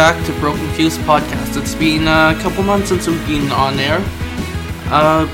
back 0.00 0.24
to 0.24 0.32
Broken 0.40 0.66
Fuse 0.70 0.96
Podcast. 0.96 1.60
It's 1.60 1.74
been 1.74 2.08
a 2.08 2.34
couple 2.40 2.62
months 2.62 2.88
since 2.88 3.06
we've 3.06 3.26
been 3.26 3.52
on 3.52 3.78
air. 3.78 4.02
Uh, 4.86 5.28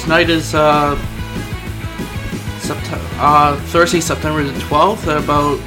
tonight 0.00 0.28
is 0.28 0.52
uh, 0.52 0.96
Sept- 2.58 3.00
uh, 3.20 3.54
Thursday, 3.66 4.00
September 4.00 4.42
the 4.42 4.50
12th. 4.62 5.04
About 5.22 5.58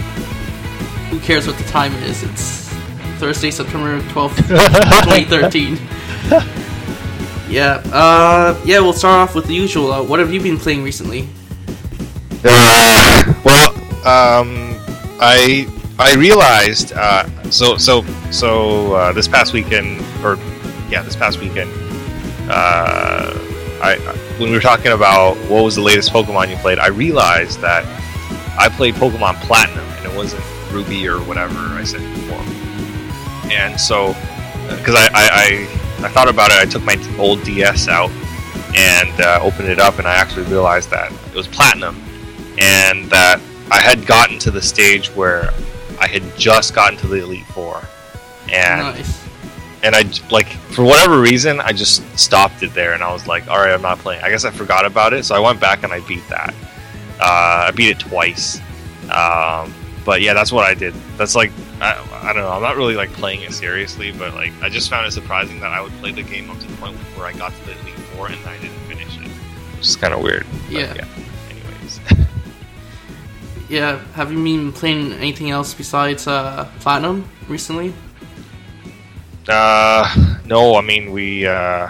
who 1.10 1.22
cares 1.22 1.48
what 1.48 1.58
the 1.58 1.64
time 1.64 1.94
is? 2.04 2.22
It's 2.22 2.68
Thursday, 3.18 3.50
September 3.50 4.02
12th, 4.10 4.36
2013. 5.30 5.80
yeah, 7.50 7.82
uh, 7.94 8.62
yeah, 8.66 8.82
we'll 8.82 8.92
start 8.92 9.30
off 9.30 9.36
with 9.36 9.48
the 9.48 9.56
usual. 9.56 9.90
Uh, 9.90 10.04
what 10.04 10.20
have 10.20 10.34
you 10.34 10.42
been 10.42 10.58
playing 10.58 10.84
recently? 10.84 11.30
Uh, 12.44 13.34
well, 13.46 13.70
um, 14.06 14.76
I 15.22 15.66
I 16.02 16.16
realized 16.16 16.94
uh, 16.94 17.30
so 17.52 17.78
so 17.78 18.04
so 18.32 18.94
uh, 18.96 19.14
this 19.14 19.28
past 19.28 19.54
weekend 19.54 20.02
or 20.24 20.36
yeah 20.90 21.04
this 21.04 21.16
past 21.16 21.40
weekend 21.40 21.70
uh, 22.50 23.32
I 23.84 23.98
when 24.40 24.50
we 24.50 24.56
were 24.56 24.62
talking 24.62 24.94
about 24.94 25.38
what 25.48 25.64
was 25.64 25.76
the 25.76 25.82
latest 25.82 26.12
Pokemon 26.12 26.50
you 26.50 26.56
played 26.56 26.80
I 26.80 26.88
realized 26.88 27.62
that 27.62 27.86
I 28.58 28.68
played 28.70 28.96
Pokemon 28.96 29.36
Platinum 29.42 29.86
and 29.86 30.12
it 30.12 30.16
wasn't 30.16 30.44
Ruby 30.72 31.08
or 31.08 31.20
whatever 31.20 31.54
I 31.54 31.84
said 31.84 32.02
before. 32.16 32.42
And 33.52 33.80
so 33.80 34.16
because 34.70 34.96
I, 34.96 35.08
I, 35.14 35.30
I 35.34 36.06
I 36.06 36.10
thought 36.10 36.30
about 36.30 36.50
it 36.50 36.58
I 36.58 36.66
took 36.66 36.84
my 36.84 36.98
old 37.20 37.44
DS 37.44 37.88
out 37.88 38.10
and 38.76 39.22
uh, 39.22 39.40
opened 39.44 39.70
it 39.70 39.78
up 39.78 40.00
and 40.00 40.08
I 40.08 40.16
actually 40.16 40.46
realized 40.46 40.90
that 40.90 41.12
it 41.12 41.36
was 41.36 41.48
Platinum 41.48 41.96
and 42.58 43.08
that 43.12 43.40
I 43.70 43.80
had 43.80 44.08
gotten 44.08 44.40
to 44.40 44.50
the 44.50 44.62
stage 44.64 45.10
where 45.10 45.52
I 46.02 46.08
had 46.08 46.24
just 46.38 46.74
gotten 46.74 46.98
to 47.00 47.08
the 47.08 47.22
Elite 47.24 47.46
Four, 47.48 47.82
and 48.52 48.82
Nice. 48.98 49.28
and 49.84 49.96
I 49.96 50.04
like 50.32 50.48
for 50.74 50.84
whatever 50.84 51.22
reason 51.22 51.62
I 51.62 51.72
just 51.72 52.02
stopped 52.20 52.64
it 52.64 52.74
there, 52.74 52.94
and 52.94 53.04
I 53.04 53.14
was 53.14 53.28
like, 53.28 53.48
all 53.48 53.58
right, 53.60 53.72
I'm 53.74 53.82
not 53.84 54.00
playing. 54.00 54.22
I 54.24 54.30
guess 54.30 54.44
I 54.44 54.52
forgot 54.52 54.86
about 54.86 55.14
it, 55.14 55.24
so 55.26 55.36
I 55.36 55.40
went 55.40 55.60
back 55.62 55.84
and 55.84 55.94
I 55.94 56.00
beat 56.08 56.28
that. 56.30 56.54
Uh, 57.20 57.68
I 57.68 57.72
beat 57.72 57.90
it 57.92 58.00
twice, 58.00 58.60
um, 59.12 59.74
but 60.04 60.22
yeah, 60.22 60.34
that's 60.34 60.52
what 60.52 60.66
I 60.66 60.74
did. 60.74 60.94
That's 61.18 61.36
like 61.36 61.52
I, 61.80 61.94
I 62.24 62.34
don't 62.34 62.42
know. 62.42 62.50
I'm 62.50 62.62
not 62.64 62.76
really 62.78 62.96
like 62.96 63.12
playing 63.14 63.42
it 63.42 63.54
seriously, 63.54 64.12
but 64.12 64.34
like 64.34 64.54
I 64.62 64.70
just 64.70 64.90
found 64.90 65.06
it 65.06 65.12
surprising 65.12 65.60
that 65.60 65.72
I 65.72 65.82
would 65.82 65.92
play 65.94 66.12
the 66.12 66.24
game 66.24 66.50
up 66.50 66.60
to 66.60 66.68
the 66.68 66.78
point 66.78 66.96
where 67.16 67.28
I 67.28 67.34
got 67.34 67.54
to 67.54 67.66
the 67.66 67.74
Elite 67.82 67.94
Four 68.16 68.28
and 68.28 68.44
I 68.48 68.58
didn't 68.58 68.78
finish 68.88 69.18
it, 69.18 69.28
which 69.78 69.88
is 69.88 69.96
kind 69.96 70.14
of 70.16 70.22
weird. 70.22 70.46
But, 70.64 70.72
Yeah. 70.72 70.80
Anyways. 70.80 71.21
Yeah, 73.72 74.00
have 74.16 74.34
you 74.34 74.44
been 74.44 74.74
playing 74.74 75.14
anything 75.14 75.50
else 75.50 75.74
besides 75.74 76.28
uh, 76.28 76.70
Platinum 76.82 77.24
recently? 77.48 77.94
Uh, 79.48 80.36
no, 80.44 80.76
I 80.76 80.82
mean 80.82 81.14
we. 81.14 81.48
Uh, 81.48 81.90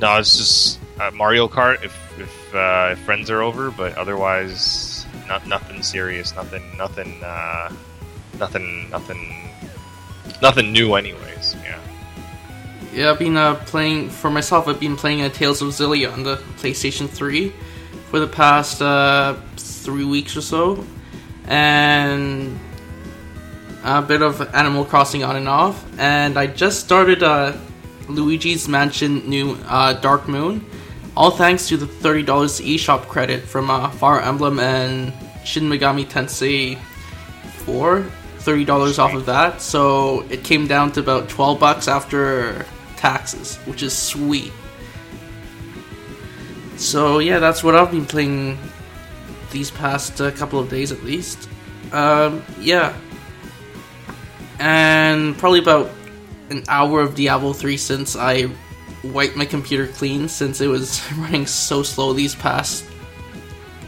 no, 0.00 0.16
it's 0.16 0.38
just 0.38 0.80
uh, 0.98 1.10
Mario 1.10 1.46
Kart 1.46 1.84
if 1.84 1.94
if, 2.18 2.54
uh, 2.54 2.88
if 2.92 2.98
friends 3.00 3.28
are 3.28 3.42
over, 3.42 3.70
but 3.70 3.94
otherwise, 3.98 5.04
not 5.28 5.46
nothing 5.46 5.82
serious, 5.82 6.34
nothing, 6.34 6.64
nothing, 6.78 7.22
uh, 7.22 7.70
nothing, 8.38 8.88
nothing, 8.88 9.50
nothing 10.40 10.72
new. 10.72 10.94
Anyways, 10.94 11.54
yeah. 11.62 11.78
Yeah, 12.94 13.10
I've 13.10 13.18
been 13.18 13.36
uh, 13.36 13.56
playing 13.66 14.08
for 14.08 14.30
myself. 14.30 14.68
I've 14.68 14.80
been 14.80 14.96
playing 14.96 15.20
uh, 15.20 15.28
Tales 15.28 15.60
of 15.60 15.68
Xillia 15.68 16.10
on 16.10 16.22
the 16.22 16.36
PlayStation 16.56 17.10
3 17.10 17.52
for 18.10 18.18
the 18.18 18.26
past 18.26 18.80
uh, 18.80 19.36
three 19.90 20.04
weeks 20.04 20.36
or 20.36 20.40
so, 20.40 20.86
and 21.46 22.56
a 23.82 24.00
bit 24.00 24.22
of 24.22 24.40
Animal 24.54 24.84
Crossing 24.84 25.24
on 25.24 25.34
and 25.34 25.48
off. 25.48 25.84
And 25.98 26.38
I 26.38 26.46
just 26.46 26.78
started 26.78 27.24
uh, 27.24 27.56
Luigi's 28.08 28.68
Mansion 28.68 29.28
New 29.28 29.58
uh, 29.66 29.94
Dark 29.94 30.28
Moon, 30.28 30.64
all 31.16 31.32
thanks 31.32 31.66
to 31.68 31.76
the 31.76 31.88
thirty 31.88 32.22
dollars 32.22 32.60
eShop 32.60 33.08
credit 33.08 33.42
from 33.42 33.68
uh, 33.68 33.90
Fire 33.90 34.20
Emblem 34.20 34.60
and 34.60 35.12
Shin 35.44 35.64
Megami 35.64 36.06
Tensei 36.06 36.78
4. 37.64 38.02
Thirty 38.38 38.64
dollars 38.64 38.98
off 38.98 39.12
of 39.12 39.26
that, 39.26 39.60
so 39.60 40.20
it 40.30 40.44
came 40.44 40.66
down 40.68 40.92
to 40.92 41.00
about 41.00 41.28
twelve 41.28 41.58
bucks 41.58 41.88
after 41.88 42.64
taxes, 42.96 43.56
which 43.66 43.82
is 43.82 43.92
sweet. 43.92 44.52
So 46.76 47.18
yeah, 47.18 47.38
that's 47.40 47.62
what 47.62 47.74
I've 47.74 47.90
been 47.90 48.06
playing 48.06 48.56
these 49.50 49.70
past 49.70 50.20
uh, 50.20 50.30
couple 50.30 50.58
of 50.58 50.68
days 50.68 50.92
at 50.92 51.02
least. 51.04 51.48
Um, 51.92 52.42
yeah, 52.58 52.96
and 54.58 55.36
probably 55.38 55.58
about 55.58 55.90
an 56.50 56.62
hour 56.68 57.00
of 57.00 57.14
Diablo 57.14 57.52
three 57.52 57.76
since 57.76 58.16
I 58.16 58.50
wiped 59.02 59.36
my 59.36 59.46
computer 59.46 59.86
clean 59.86 60.28
since 60.28 60.60
it 60.60 60.68
was 60.68 61.00
running 61.16 61.46
so 61.46 61.82
slow 61.82 62.12
these 62.12 62.34
past 62.34 62.84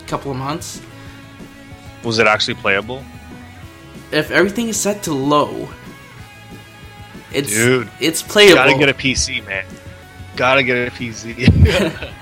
couple 0.07 0.31
of 0.31 0.37
months. 0.37 0.81
Was 2.05 2.19
it 2.19 2.27
actually 2.27 2.55
playable? 2.55 3.05
If 4.11 4.31
everything 4.31 4.69
is 4.69 4.77
set 4.77 5.03
to 5.05 5.15
low, 5.15 5.69
it's 7.33 7.51
Dude, 7.51 7.89
it's 8.01 8.23
playable. 8.23 8.57
Gotta 8.57 8.79
get 8.79 8.89
a 8.89 8.95
PC, 8.95 9.47
man. 9.47 9.65
Gotta 10.37 10.63
get 10.63 10.89
a 10.89 10.91
PC. 10.91 12.13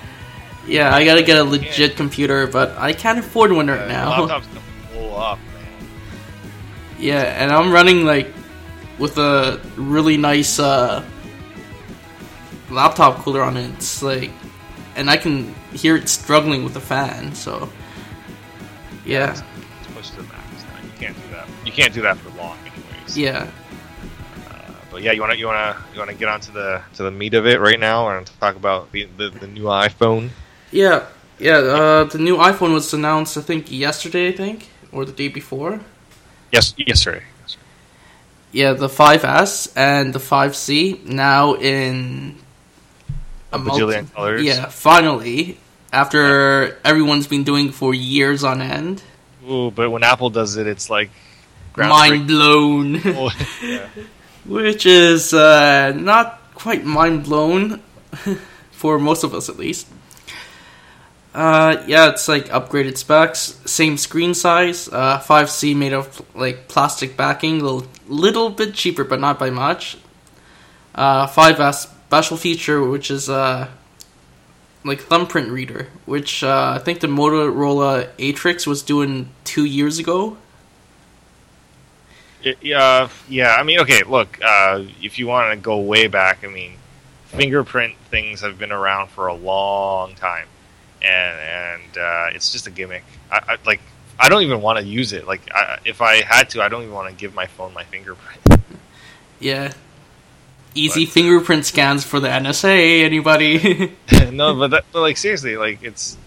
Yeah, 0.70 0.94
I 0.94 1.04
gotta 1.04 1.22
get 1.22 1.36
a 1.36 1.42
legit 1.44 1.97
computer, 1.97 2.47
but 2.47 2.70
I 2.78 2.92
can't 2.92 3.19
afford 3.19 3.50
one 3.53 3.66
right 3.66 3.88
now. 3.88 4.20
Laptop's 4.25 4.47
gonna 4.54 4.60
blow 4.92 5.16
up, 5.16 5.38
man. 5.53 5.88
Yeah, 6.98 7.22
and 7.42 7.50
I'm 7.50 7.72
running 7.72 8.04
like 8.04 8.32
with 8.98 9.19
a 9.19 9.60
really 9.76 10.16
nice 10.16 10.58
uh, 10.60 11.03
laptop 12.70 13.19
cooler 13.22 13.42
on 13.42 13.56
it. 13.56 13.69
It's 13.75 14.03
like, 14.03 14.31
and 14.97 15.10
I 15.10 15.16
can 15.16 15.54
hear 15.72 15.97
it 15.97 16.08
struggling 16.08 16.62
with 16.64 16.75
the 16.75 16.81
fan. 16.81 17.34
So, 17.34 17.69
yeah, 19.04 19.32
It's 19.32 19.42
pushed 19.94 20.10
to 20.14 20.16
the 20.19 20.22
max. 20.28 20.44
Now. 20.62 20.82
You 20.84 20.92
can't 20.98 21.16
do 21.16 21.31
that. 21.32 21.48
You 21.64 21.72
can't 21.72 21.94
do 21.94 22.02
that 22.02 22.16
for 22.19 22.31
long, 22.38 22.56
anyways. 22.60 23.19
yeah, 23.19 23.48
Uh, 24.48 24.72
but 24.91 25.02
yeah, 25.02 25.12
you 25.12 25.20
wanna 25.20 25.34
you 25.34 25.47
wanna 25.47 25.76
you 25.92 25.98
wanna 25.98 26.14
get 26.14 26.28
onto 26.28 26.52
the 26.52 26.81
to 26.94 27.02
the 27.02 27.10
meat 27.10 27.34
of 27.34 27.47
it 27.47 27.58
right 27.60 27.81
now 27.81 28.08
and 28.16 28.31
talk 28.41 28.54
about 28.56 28.92
the 28.92 29.08
the, 29.16 29.31
the 29.31 29.48
new 29.48 29.64
iPhone. 29.64 30.31
Yeah, 30.70 31.06
yeah. 31.38 31.56
Uh, 31.56 32.04
the 32.04 32.19
new 32.19 32.36
iPhone 32.36 32.72
was 32.75 32.92
announced, 32.92 33.36
I 33.36 33.41
think, 33.41 33.70
yesterday. 33.70 34.28
I 34.28 34.32
think, 34.32 34.69
or 34.92 35.04
the 35.04 35.12
day 35.12 35.28
before. 35.28 35.81
Yes, 36.53 36.75
yesterday. 36.76 37.25
yesterday. 37.42 37.64
Yeah, 38.53 38.72
the 38.72 38.88
5S 38.88 39.72
and 39.76 40.12
the 40.12 40.19
5C 40.19 41.04
now 41.06 41.54
in 41.54 42.36
A 43.53 43.58
multi- 43.58 43.82
bajillion 43.82 44.12
colors. 44.12 44.42
Yeah, 44.42 44.66
finally, 44.66 45.58
after 45.92 46.78
everyone's 46.84 47.28
been 47.28 47.44
doing 47.44 47.70
for 47.70 47.94
years 47.94 48.42
on 48.42 48.60
end. 48.60 49.02
Ooh, 49.48 49.70
but 49.70 49.91
when 49.91 50.02
Apple 50.02 50.31
does 50.31 50.56
it, 50.56 50.66
it's 50.66 50.91
like 50.91 51.10
Mind 51.76 52.26
blown. 52.26 52.94
yeah. 53.62 53.88
Which 54.44 54.87
is 54.87 55.32
uh, 55.32 55.92
not 55.97 56.41
quite 56.54 56.84
mind 56.84 57.25
blown 57.25 57.81
for 58.72 58.98
most 58.98 59.25
of 59.25 59.34
us 59.34 59.48
at 59.48 59.56
least. 59.56 59.87
Uh, 61.33 61.83
yeah, 61.87 62.11
it's 62.11 62.27
like 62.27 62.47
upgraded 62.47 62.97
specs, 62.97 63.61
same 63.65 63.97
screen 63.97 64.35
size, 64.35 64.89
uh, 64.89 65.21
5C 65.21 65.77
made 65.77 65.93
of 65.93 66.23
like 66.35 66.67
plastic 66.67 67.17
backing, 67.17 67.61
little 67.61 67.87
little 68.09 68.51
bit 68.51 68.75
cheaper, 68.75 69.05
but 69.05 69.21
not 69.21 69.39
by 69.39 69.51
much. 69.51 69.97
Uh, 70.95 71.29
5S 71.29 71.87
special 72.11 72.37
feature, 72.37 72.83
which 72.83 73.11
is 73.11 73.29
uh, 73.29 73.69
like 74.85 75.01
thumbprint 75.01 75.49
reader, 75.51 75.87
which 76.07 76.43
uh, 76.43 76.73
I 76.77 76.79
think 76.79 77.00
the 77.00 77.06
Motorola 77.06 78.11
Atrix 78.19 78.67
was 78.67 78.83
doing 78.83 79.29
two 79.44 79.65
years 79.65 79.99
ago. 80.00 80.37
Yeah, 82.43 83.09
yeah. 83.29 83.55
I 83.55 83.62
mean, 83.62 83.81
okay. 83.81 84.03
Look, 84.03 84.38
uh, 84.43 84.85
if 85.03 85.19
you 85.19 85.26
want 85.26 85.53
to 85.53 85.56
go 85.56 85.79
way 85.81 86.06
back, 86.06 86.43
I 86.43 86.49
mean, 86.49 86.73
fingerprint 87.26 87.94
things 88.11 88.41
have 88.41 88.59
been 88.59 88.73
around 88.73 89.11
for 89.11 89.26
a 89.26 89.35
long 89.35 90.15
time, 90.15 90.47
and 91.02 91.82
and 91.82 91.99
uh, 91.99 92.26
it's 92.35 92.52
just 92.52 92.67
a 92.67 92.70
gimmick. 92.70 93.05
I, 93.31 93.41
I 93.49 93.56
like. 93.67 93.81
I 94.19 94.29
don't 94.29 94.43
even 94.43 94.61
want 94.61 94.79
to 94.79 94.85
use 94.85 95.14
it. 95.14 95.26
Like, 95.26 95.41
I, 95.55 95.79
if 95.87 96.02
I 96.02 96.23
had 96.23 96.50
to, 96.50 96.62
I 96.62 96.69
don't 96.69 96.82
even 96.82 96.94
want 96.94 97.08
to 97.08 97.14
give 97.14 97.35
my 97.35 97.47
phone 97.47 97.73
my 97.73 97.85
fingerprint. 97.85 98.61
Yeah. 99.38 99.73
Easy 100.75 101.06
But- 101.06 101.12
fingerprint 101.14 101.64
scans 101.64 102.05
for 102.05 102.20
the 102.20 102.29
NSA. 102.29 103.02
Anybody? 103.02 103.94
no, 104.31 104.55
but, 104.55 104.70
that, 104.73 104.85
but 104.93 105.00
like 105.00 105.17
seriously, 105.17 105.56
like 105.56 105.82
it's. 105.82 106.19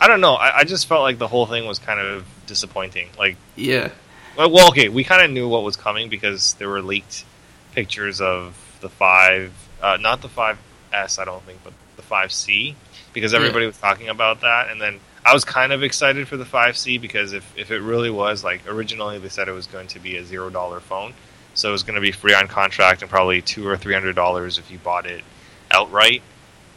I 0.00 0.08
don't 0.08 0.20
know. 0.20 0.34
I, 0.34 0.58
I 0.58 0.64
just 0.64 0.86
felt 0.86 1.02
like 1.02 1.18
the 1.18 1.28
whole 1.28 1.46
thing 1.46 1.64
was 1.64 1.78
kind 1.78 2.00
of 2.00 2.26
disappointing. 2.46 3.08
Like, 3.16 3.36
yeah. 3.54 3.90
well, 4.36 4.68
okay, 4.70 4.88
we 4.88 5.04
kind 5.04 5.22
of 5.22 5.30
knew 5.30 5.48
what 5.48 5.62
was 5.62 5.76
coming 5.76 6.08
because 6.08 6.54
there 6.54 6.68
were 6.68 6.82
leaked 6.82 7.24
pictures 7.72 8.20
of 8.20 8.56
the 8.80 8.88
five, 8.88 9.52
uh, 9.80 9.98
not 10.00 10.20
the 10.20 10.28
five 10.28 10.58
S, 10.92 11.20
I 11.20 11.24
don't 11.24 11.42
think, 11.44 11.60
but 11.62 11.72
the 12.12 12.18
five 12.18 12.32
C, 12.32 12.74
because 13.12 13.32
everybody 13.34 13.66
was 13.66 13.78
talking 13.78 14.08
about 14.08 14.40
that, 14.42 14.70
and 14.70 14.80
then 14.80 15.00
I 15.24 15.32
was 15.32 15.44
kind 15.44 15.72
of 15.72 15.82
excited 15.82 16.28
for 16.28 16.36
the 16.36 16.44
five 16.44 16.76
C 16.76 16.98
because 16.98 17.32
if 17.32 17.44
if 17.56 17.70
it 17.70 17.80
really 17.80 18.10
was 18.10 18.44
like 18.44 18.66
originally 18.68 19.18
they 19.18 19.28
said 19.28 19.48
it 19.48 19.52
was 19.52 19.66
going 19.66 19.88
to 19.88 20.00
be 20.00 20.16
a 20.16 20.24
zero 20.24 20.50
dollar 20.50 20.80
phone, 20.80 21.14
so 21.54 21.72
it's 21.72 21.82
going 21.82 21.94
to 21.94 22.00
be 22.00 22.12
free 22.12 22.34
on 22.34 22.48
contract 22.48 23.02
and 23.02 23.10
probably 23.10 23.40
two 23.40 23.66
or 23.66 23.76
three 23.76 23.94
hundred 23.94 24.14
dollars 24.16 24.58
if 24.58 24.70
you 24.70 24.78
bought 24.78 25.06
it 25.06 25.24
outright. 25.70 26.22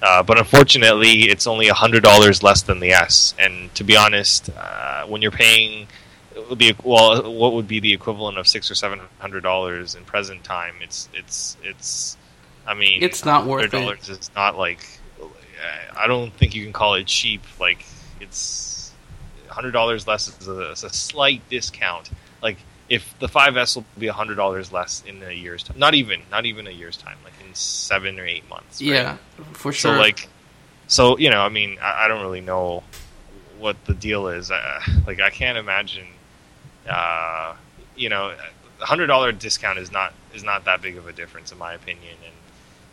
Uh, 0.02 0.22
but 0.24 0.38
unfortunately, 0.38 1.24
it's 1.30 1.48
only 1.48 1.68
hundred 1.70 2.04
dollars 2.04 2.44
less 2.44 2.62
than 2.62 2.80
the 2.80 2.92
S. 2.92 3.34
And 3.40 3.74
to 3.76 3.84
be 3.84 3.98
honest, 3.98 4.50
uh, 4.56 5.06
when 5.08 5.22
you're 5.22 5.32
paying, 5.32 5.88
it 6.36 6.50
would 6.50 6.60
be 6.60 6.76
well, 6.84 7.32
what 7.32 7.54
would 7.54 7.68
be 7.68 7.80
the 7.80 7.94
equivalent 7.94 8.38
of 8.38 8.48
six 8.48 8.70
or 8.70 8.76
seven 8.76 9.00
hundred 9.20 9.42
dollars 9.42 9.96
in 9.96 10.04
present 10.06 10.44
time? 10.44 10.76
It's 10.82 11.10
it's 11.14 11.58
it's. 11.64 12.18
I 12.68 12.74
mean, 12.74 13.04
It's 13.04 13.24
not 13.26 13.46
worth 13.46 13.66
it. 13.66 13.72
dollars 13.72 14.10
is 14.10 14.30
not 14.36 14.58
like. 14.58 14.86
I 15.98 16.08
don't 16.08 16.32
think 16.34 16.56
you 16.56 16.64
can 16.64 16.74
call 16.74 16.96
it 16.96 17.08
cheap. 17.08 17.42
Like 17.60 17.86
it's 18.20 18.92
hundred 19.48 19.72
dollars 19.72 20.08
less 20.08 20.28
is 20.28 20.48
a, 20.48 20.72
a 20.72 20.76
slight 20.76 21.48
discount. 21.50 22.10
Like 22.42 22.58
if 22.90 23.18
the 23.20 23.28
5S 23.28 23.76
will 23.76 23.86
be 23.98 24.08
hundred 24.08 24.36
dollars 24.36 24.72
less 24.72 25.04
in 25.08 25.24
a 25.24 25.32
year's 25.32 25.64
time, 25.64 25.78
not 25.80 25.96
even 25.96 26.22
not 26.32 26.46
even 26.46 26.68
a 26.68 26.72
year's 26.72 26.98
time, 26.98 27.18
like 27.24 27.34
in 27.46 27.54
seven 27.56 28.20
or 28.20 28.26
eight 28.26 28.48
months. 28.50 28.82
right? 28.82 28.92
Yeah, 28.92 29.18
for 29.54 29.72
sure. 29.72 29.96
So 29.96 30.00
like, 30.00 30.30
so 30.88 31.18
you 31.18 31.30
know, 31.30 31.42
I 31.42 31.50
mean, 31.50 31.78
I, 31.82 32.06
I 32.06 32.08
don't 32.08 32.22
really 32.22 32.42
know 32.42 32.84
what 33.58 33.84
the 33.86 33.94
deal 33.94 34.28
is. 34.28 34.52
Uh, 34.52 34.82
like, 35.08 35.20
I 35.20 35.30
can't 35.30 35.58
imagine. 35.58 36.08
Uh, 36.88 37.56
you 37.96 38.10
know, 38.10 38.36
a 38.82 38.86
hundred 38.86 39.08
dollar 39.08 39.32
discount 39.32 39.80
is 39.80 39.92
not 39.92 40.14
is 40.34 40.44
not 40.44 40.66
that 40.66 40.82
big 40.82 40.98
of 40.98 41.08
a 41.08 41.14
difference 41.14 41.52
in 41.52 41.58
my 41.58 41.74
opinion. 41.74 42.16
And 42.24 42.34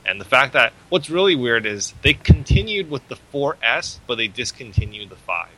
and 0.04 0.20
the 0.20 0.24
fact 0.24 0.52
that 0.54 0.72
what's 0.88 1.08
really 1.10 1.36
weird 1.36 1.64
is 1.66 1.94
they 2.02 2.14
continued 2.14 2.90
with 2.90 3.06
the 3.08 3.16
4S, 3.32 3.98
but 4.06 4.16
they 4.16 4.28
discontinued 4.28 5.10
the 5.10 5.16
five, 5.16 5.48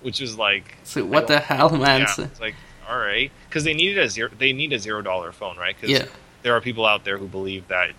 which 0.00 0.20
is 0.20 0.36
like 0.36 0.76
so 0.84 1.04
what 1.04 1.26
the 1.28 1.38
hell, 1.40 1.70
man? 1.70 2.00
yeah, 2.00 2.24
it's 2.24 2.40
like 2.40 2.54
all 2.88 2.98
right, 2.98 3.30
because 3.48 3.64
they 3.64 3.74
needed 3.74 3.98
a 3.98 4.08
zero. 4.08 4.28
They 4.36 4.52
need 4.52 4.72
a 4.72 4.78
zero 4.78 5.02
dollar 5.02 5.32
phone, 5.32 5.56
right? 5.56 5.74
Because 5.74 5.90
yeah, 5.90 6.06
there 6.42 6.54
are 6.54 6.60
people 6.60 6.84
out 6.84 7.04
there 7.04 7.16
who 7.16 7.26
believe 7.28 7.68
that 7.68 7.90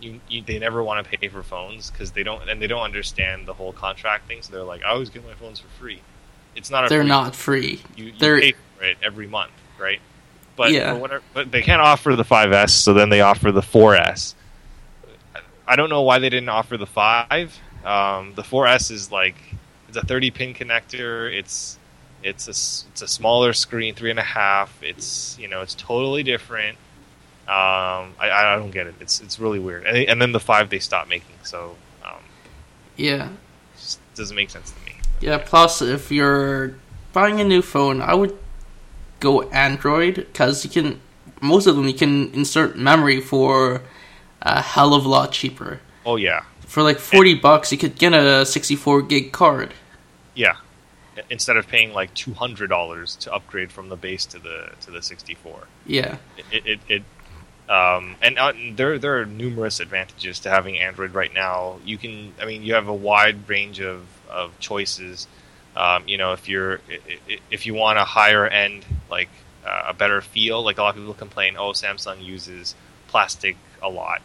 you, 0.00 0.20
you 0.28 0.42
they 0.42 0.58
never 0.58 0.82
want 0.82 1.04
to 1.04 1.18
pay 1.18 1.28
for 1.28 1.42
phones 1.42 1.90
because 1.90 2.12
they 2.12 2.22
don't 2.22 2.48
and 2.48 2.62
they 2.62 2.66
don't 2.68 2.82
understand 2.82 3.46
the 3.46 3.54
whole 3.54 3.72
contract 3.72 4.28
thing. 4.28 4.42
So 4.42 4.52
they're 4.52 4.62
like, 4.62 4.84
I 4.84 4.90
always 4.90 5.10
get 5.10 5.24
my 5.26 5.34
phones 5.34 5.58
for 5.60 5.68
free. 5.80 6.00
It's 6.54 6.70
not. 6.70 6.86
A 6.86 6.88
they're 6.88 7.00
free, 7.02 7.08
not 7.08 7.34
free. 7.34 7.80
You, 7.96 8.04
you 8.06 8.12
they're- 8.18 8.40
pay 8.40 8.52
for 8.78 8.84
it 8.84 8.98
every 9.02 9.26
month, 9.26 9.52
right? 9.78 10.00
But 10.56 10.70
Yeah. 10.70 10.92
whatever, 10.92 11.24
but 11.32 11.50
they 11.50 11.62
can't 11.62 11.82
offer 11.82 12.14
the 12.14 12.22
5S, 12.22 12.70
so 12.70 12.94
then 12.94 13.08
they 13.08 13.20
offer 13.22 13.50
the 13.50 13.60
4S. 13.60 14.36
I 15.66 15.76
don't 15.76 15.88
know 15.90 16.02
why 16.02 16.18
they 16.18 16.28
didn't 16.30 16.48
offer 16.48 16.76
the 16.76 16.86
five. 16.86 17.58
Um, 17.84 18.32
the 18.34 18.42
4S 18.42 18.90
is 18.90 19.10
like 19.12 19.36
it's 19.88 19.96
a 19.96 20.02
30 20.04 20.30
pin 20.30 20.54
connector. 20.54 21.32
It's 21.32 21.78
it's 22.22 22.46
a 22.46 22.50
it's 22.90 23.02
a 23.02 23.08
smaller 23.08 23.52
screen, 23.52 23.94
three 23.94 24.10
and 24.10 24.18
a 24.18 24.22
half. 24.22 24.76
It's 24.82 25.36
you 25.38 25.48
know 25.48 25.60
it's 25.62 25.74
totally 25.74 26.22
different. 26.22 26.76
Um, 27.46 28.14
I, 28.18 28.30
I 28.32 28.56
don't 28.56 28.70
get 28.70 28.86
it. 28.86 28.94
It's 29.00 29.20
it's 29.20 29.38
really 29.38 29.58
weird. 29.58 29.84
And, 29.86 29.96
and 30.08 30.22
then 30.22 30.32
the 30.32 30.40
five 30.40 30.70
they 30.70 30.78
stopped 30.78 31.08
making, 31.10 31.36
so 31.42 31.76
um, 32.04 32.22
Yeah, 32.96 33.28
just 33.76 34.00
doesn't 34.14 34.34
make 34.34 34.48
sense 34.50 34.70
to 34.72 34.80
me. 34.86 34.96
yeah. 35.20 35.38
Plus, 35.38 35.82
if 35.82 36.10
you're 36.10 36.74
buying 37.12 37.40
a 37.40 37.44
new 37.44 37.60
phone, 37.60 38.00
I 38.00 38.14
would 38.14 38.36
go 39.20 39.42
Android 39.50 40.14
because 40.14 40.64
you 40.64 40.70
can. 40.70 41.00
Most 41.42 41.66
of 41.66 41.76
them 41.76 41.86
you 41.86 41.92
can 41.94 42.32
insert 42.32 42.78
memory 42.78 43.20
for 43.20 43.82
a 44.44 44.60
hell 44.62 44.94
of 44.94 45.04
a 45.04 45.08
lot 45.08 45.32
cheaper. 45.32 45.80
Oh 46.06 46.16
yeah, 46.16 46.44
For 46.66 46.82
like 46.82 46.98
forty 46.98 47.34
bucks, 47.34 47.72
you 47.72 47.78
could 47.78 47.96
get 47.96 48.12
a 48.12 48.44
sixty-four 48.46 49.02
gig 49.02 49.32
card. 49.32 49.74
yeah. 50.34 50.56
Instead 51.30 51.56
of 51.56 51.68
paying 51.68 51.92
like 51.92 52.12
two 52.14 52.34
hundred 52.34 52.66
dollars 52.68 53.14
to 53.16 53.32
upgrade 53.32 53.70
from 53.70 53.88
the 53.88 53.94
base 53.96 54.26
to 54.26 54.38
the 54.40 54.72
to 54.80 54.90
the 54.90 55.00
64. 55.00 55.68
Yeah, 55.86 56.16
it, 56.50 56.66
it, 56.66 56.80
it 56.88 57.02
um, 57.70 58.16
and 58.20 58.36
uh, 58.36 58.52
there 58.74 58.98
there 58.98 59.20
are 59.20 59.24
numerous 59.24 59.78
advantages 59.78 60.40
to 60.40 60.50
having 60.50 60.76
Android 60.78 61.14
right 61.14 61.32
now. 61.32 61.78
You 61.84 61.98
can, 61.98 62.34
I 62.42 62.46
mean, 62.46 62.64
you 62.64 62.74
have 62.74 62.88
a 62.88 62.94
wide 62.94 63.48
range 63.48 63.80
of, 63.80 64.04
of 64.28 64.58
choices. 64.58 65.28
Um, 65.76 66.02
you 66.08 66.18
know, 66.18 66.32
if 66.32 66.48
you're 66.48 66.80
if 67.48 67.64
you 67.64 67.74
want 67.74 67.98
a 68.00 68.04
higher 68.04 68.44
end, 68.48 68.84
like 69.08 69.28
uh, 69.64 69.84
a 69.88 69.94
better 69.94 70.20
feel, 70.20 70.64
like 70.64 70.78
a 70.78 70.82
lot 70.82 70.96
of 70.96 71.00
people 71.00 71.14
complain, 71.14 71.54
oh, 71.56 71.70
Samsung 71.70 72.24
uses 72.24 72.74
plastic 73.06 73.56
a 73.80 73.88
lot. 73.88 74.20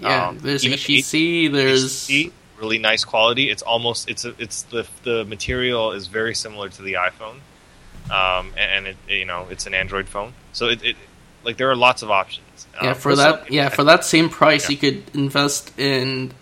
Yeah. 0.00 0.28
Um, 0.28 0.38
there's 0.38 0.64
HTC. 0.64 1.52
There's 1.52 2.10
really 2.58 2.78
nice 2.78 3.04
quality. 3.04 3.50
It's 3.50 3.62
almost 3.62 4.08
it's 4.08 4.24
a, 4.24 4.34
it's 4.38 4.62
the 4.62 4.86
the 5.02 5.24
material 5.24 5.92
is 5.92 6.06
very 6.08 6.34
similar 6.34 6.68
to 6.68 6.82
the 6.82 6.94
iPhone, 6.94 7.36
um, 8.10 8.52
and, 8.56 8.86
and 8.86 8.86
it 8.88 8.96
you 9.08 9.24
know 9.24 9.46
it's 9.50 9.66
an 9.66 9.74
Android 9.74 10.08
phone, 10.08 10.32
so 10.52 10.66
it, 10.68 10.82
it 10.84 10.96
like 11.44 11.56
there 11.56 11.70
are 11.70 11.76
lots 11.76 12.02
of 12.02 12.10
options. 12.10 12.66
yeah 12.82 12.90
Um, 12.90 12.94
for 12.94 13.14
some- 13.16 13.38
that. 13.40 13.50
Yeah, 13.52 13.68
for 13.70 13.84
that 13.84 14.04
same 14.04 14.28
price, 14.28 14.64
Yeah. 14.68 14.72
you 14.72 14.76
could 14.78 15.14
invest 15.14 15.78
in 15.78 16.32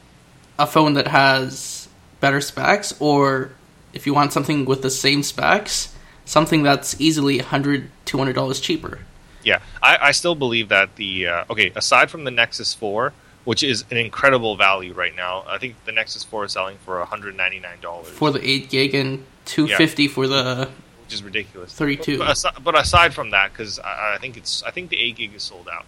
a 0.58 0.66
phone 0.66 0.94
that 0.94 1.06
has 1.06 1.88
better 2.20 2.40
specs, 2.40 2.92
or 2.98 3.52
if 3.92 4.06
you 4.06 4.14
want 4.14 4.32
something 4.32 4.64
with 4.64 4.82
the 4.82 4.90
same 4.90 5.22
specs, 5.22 5.94
something 6.24 6.62
that's 6.64 7.00
easily 7.00 7.38
100 7.38 7.90
200 8.06 8.32
dollars 8.34 8.58
cheaper. 8.60 9.00
Yeah, 9.44 9.60
I, 9.80 9.98
I 10.08 10.10
still 10.10 10.34
believe 10.34 10.68
that 10.70 10.96
the 10.96 11.28
uh, 11.28 11.44
okay. 11.50 11.70
Aside 11.76 12.10
from 12.10 12.24
the 12.24 12.32
Nexus 12.32 12.74
Four, 12.74 13.12
which 13.48 13.62
is 13.62 13.82
an 13.90 13.96
incredible 13.96 14.56
value 14.56 14.92
right 14.92 15.16
now, 15.16 15.42
I 15.48 15.56
think 15.56 15.82
the 15.86 15.92
Nexus 15.92 16.22
Four 16.22 16.44
is 16.44 16.52
selling 16.52 16.76
for 16.84 16.98
one 16.98 17.06
hundred 17.06 17.34
ninety 17.34 17.58
nine 17.58 17.80
dollars, 17.80 18.10
for 18.10 18.30
the 18.30 18.46
8 18.46 18.68
gig 18.68 18.94
and 18.94 19.24
250 19.46 20.06
for 20.08 20.26
the 20.26 20.68
which 21.02 21.14
is 21.14 21.22
ridiculous. 21.22 21.72
32. 21.72 22.18
But, 22.18 22.32
aside, 22.32 22.52
but 22.62 22.78
aside 22.78 23.14
from 23.14 23.30
that, 23.30 23.50
because 23.50 23.78
I, 23.78 24.16
I 24.16 24.18
think 24.20 24.36
it's 24.36 24.62
I 24.64 24.70
think 24.70 24.90
the 24.90 25.00
eight 25.00 25.16
gig 25.16 25.34
is 25.34 25.44
sold 25.44 25.66
out. 25.66 25.86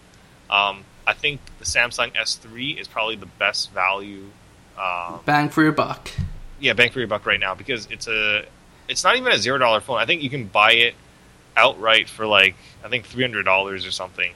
Um, 0.49 0.85
I 1.05 1.13
think 1.13 1.39
the 1.59 1.65
Samsung 1.65 2.17
S 2.19 2.33
three 2.33 2.71
is 2.71 2.87
probably 2.87 3.15
the 3.15 3.27
best 3.27 3.69
value. 3.69 4.31
Um, 4.75 5.19
bang 5.25 5.49
for 5.49 5.61
your 5.61 5.71
buck. 5.71 6.09
yeah, 6.59 6.73
bang 6.73 6.89
for 6.89 6.97
your 6.97 7.07
buck 7.07 7.27
right 7.27 7.39
now 7.39 7.53
because 7.53 7.87
it's 7.91 8.07
a 8.07 8.43
it's 8.89 9.03
not 9.03 9.17
even 9.17 9.31
a 9.31 9.37
zero 9.37 9.59
dollar 9.59 9.81
phone. 9.81 9.99
I 9.99 10.07
think 10.07 10.23
you 10.23 10.31
can 10.31 10.47
buy 10.47 10.71
it 10.71 10.95
outright 11.55 12.09
for 12.09 12.25
like 12.25 12.55
I 12.83 12.89
think 12.89 13.05
three 13.05 13.23
hundred 13.23 13.43
dollars 13.43 13.85
or 13.85 13.91
something. 13.91 14.33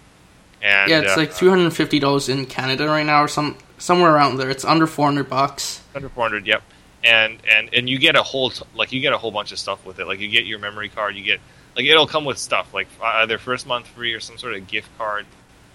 And 0.61 0.89
yeah, 0.89 1.01
it's 1.01 1.13
uh, 1.13 1.17
like 1.17 1.31
$350 1.31 2.29
in 2.29 2.45
Canada 2.45 2.87
right 2.87 3.05
now 3.05 3.23
or 3.23 3.27
some 3.27 3.57
somewhere 3.77 4.13
around 4.13 4.37
there. 4.37 4.49
It's 4.49 4.65
under 4.65 4.87
400 4.87 5.29
bucks. 5.29 5.81
Under 5.93 6.09
400, 6.09 6.47
yep. 6.47 6.63
And 7.03 7.37
and 7.47 7.69
and 7.73 7.87
you 7.89 7.99
get 7.99 8.15
a 8.15 8.23
whole 8.23 8.49
t- 8.49 8.63
like 8.75 8.91
you 8.91 8.99
get 8.99 9.13
a 9.13 9.17
whole 9.17 9.31
bunch 9.31 9.51
of 9.51 9.59
stuff 9.59 9.85
with 9.85 9.99
it. 9.99 10.07
Like 10.07 10.19
you 10.19 10.27
get 10.27 10.45
your 10.45 10.57
memory 10.59 10.89
card, 10.89 11.15
you 11.15 11.23
get 11.23 11.39
like 11.75 11.85
it'll 11.85 12.07
come 12.07 12.25
with 12.25 12.39
stuff 12.39 12.73
like 12.73 12.87
either 13.01 13.37
first 13.37 13.67
month 13.67 13.85
free 13.87 14.13
or 14.13 14.19
some 14.19 14.37
sort 14.39 14.55
of 14.55 14.67
gift 14.67 14.89
card. 14.97 15.25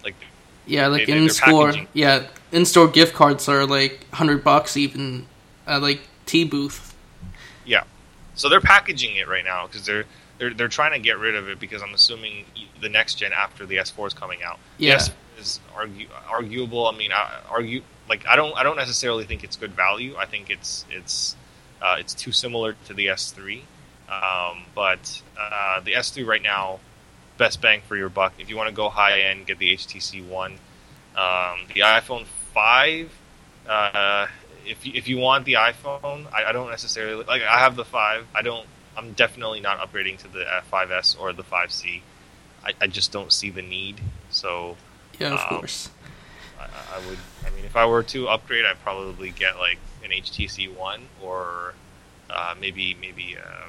Like 0.02 0.16
Yeah, 0.66 0.88
like 0.88 1.06
They- 1.06 1.16
in 1.16 1.30
store. 1.30 1.72
Yeah, 1.92 2.26
in 2.50 2.64
store 2.64 2.88
gift 2.88 3.14
cards 3.14 3.48
are 3.48 3.64
like 3.64 4.04
100 4.10 4.42
bucks 4.42 4.76
even 4.76 5.26
at 5.68 5.82
like 5.82 6.00
T 6.26 6.42
booth. 6.44 6.94
yeah, 7.64 7.84
so 8.34 8.48
they're 8.48 8.60
packaging 8.60 9.14
it 9.16 9.28
right 9.28 9.44
now 9.44 9.66
because 9.68 9.86
they're 9.86 10.06
they're 10.40 10.54
they're 10.54 10.68
trying 10.68 10.92
to 10.92 10.98
get 10.98 11.18
rid 11.18 11.36
of 11.36 11.48
it 11.48 11.60
because 11.60 11.82
I'm 11.82 11.94
assuming 11.94 12.46
the 12.80 12.88
next 12.88 13.16
gen 13.16 13.32
after 13.32 13.66
the 13.66 13.76
S4 13.76 14.08
is 14.08 14.14
coming 14.14 14.42
out. 14.42 14.58
Yeah. 14.78 14.96
The 14.96 15.02
S4 15.02 15.12
is 15.38 15.60
argue, 15.76 16.08
arguable. 16.28 16.86
I 16.86 16.96
mean, 16.96 17.12
I, 17.12 17.40
argue 17.48 17.82
like 18.08 18.26
I 18.26 18.34
don't 18.34 18.56
I 18.56 18.62
don't 18.62 18.76
necessarily 18.76 19.24
think 19.24 19.44
it's 19.44 19.56
good 19.56 19.72
value. 19.72 20.16
I 20.18 20.24
think 20.24 20.50
it's 20.50 20.86
it's 20.90 21.36
uh, 21.80 21.96
it's 21.98 22.14
too 22.14 22.32
similar 22.32 22.74
to 22.86 22.94
the 22.94 23.06
S3. 23.06 23.60
Um, 24.08 24.64
but 24.74 25.22
uh, 25.38 25.80
the 25.80 25.92
S3 25.92 26.26
right 26.26 26.42
now, 26.42 26.80
best 27.38 27.60
bang 27.60 27.82
for 27.86 27.96
your 27.96 28.08
buck. 28.08 28.32
If 28.38 28.48
you 28.50 28.56
want 28.56 28.68
to 28.68 28.74
go 28.74 28.88
high 28.88 29.20
end, 29.20 29.46
get 29.46 29.58
the 29.58 29.76
HTC 29.76 30.26
One. 30.26 30.54
Um, 31.16 31.60
the 31.74 31.82
iPhone 31.82 32.24
5. 32.54 33.18
Uh, 33.68 34.26
if 34.66 34.84
you, 34.86 34.92
if 34.94 35.06
you 35.06 35.18
want 35.18 35.44
the 35.44 35.54
iPhone, 35.54 36.26
I, 36.32 36.46
I 36.46 36.52
don't 36.52 36.70
necessarily 36.70 37.24
like. 37.24 37.42
I 37.42 37.58
have 37.58 37.76
the 37.76 37.84
five. 37.84 38.26
I 38.34 38.42
don't. 38.42 38.66
I'm 38.96 39.12
definitely 39.12 39.60
not 39.60 39.78
upgrading 39.78 40.18
to 40.18 40.28
the 40.28 40.42
uh, 40.42 40.62
5S 40.72 41.18
or 41.18 41.32
the 41.32 41.42
5C. 41.44 42.02
I, 42.64 42.72
I 42.80 42.86
just 42.86 43.12
don't 43.12 43.32
see 43.32 43.50
the 43.50 43.62
need. 43.62 44.00
So 44.30 44.76
Yeah, 45.18 45.34
of 45.34 45.40
Um, 45.40 45.58
course. 45.58 45.90
I, 46.58 46.64
I 46.96 47.06
would. 47.08 47.18
I 47.46 47.50
mean, 47.54 47.64
if 47.64 47.74
I 47.76 47.86
were 47.86 48.02
to 48.04 48.28
upgrade, 48.28 48.64
I'd 48.66 48.80
probably 48.82 49.30
get 49.30 49.58
like 49.58 49.78
an 50.04 50.10
HTC 50.10 50.74
One 50.76 51.02
or 51.22 51.74
uh, 52.28 52.54
maybe 52.60 52.94
maybe 53.00 53.36
uh, 53.36 53.66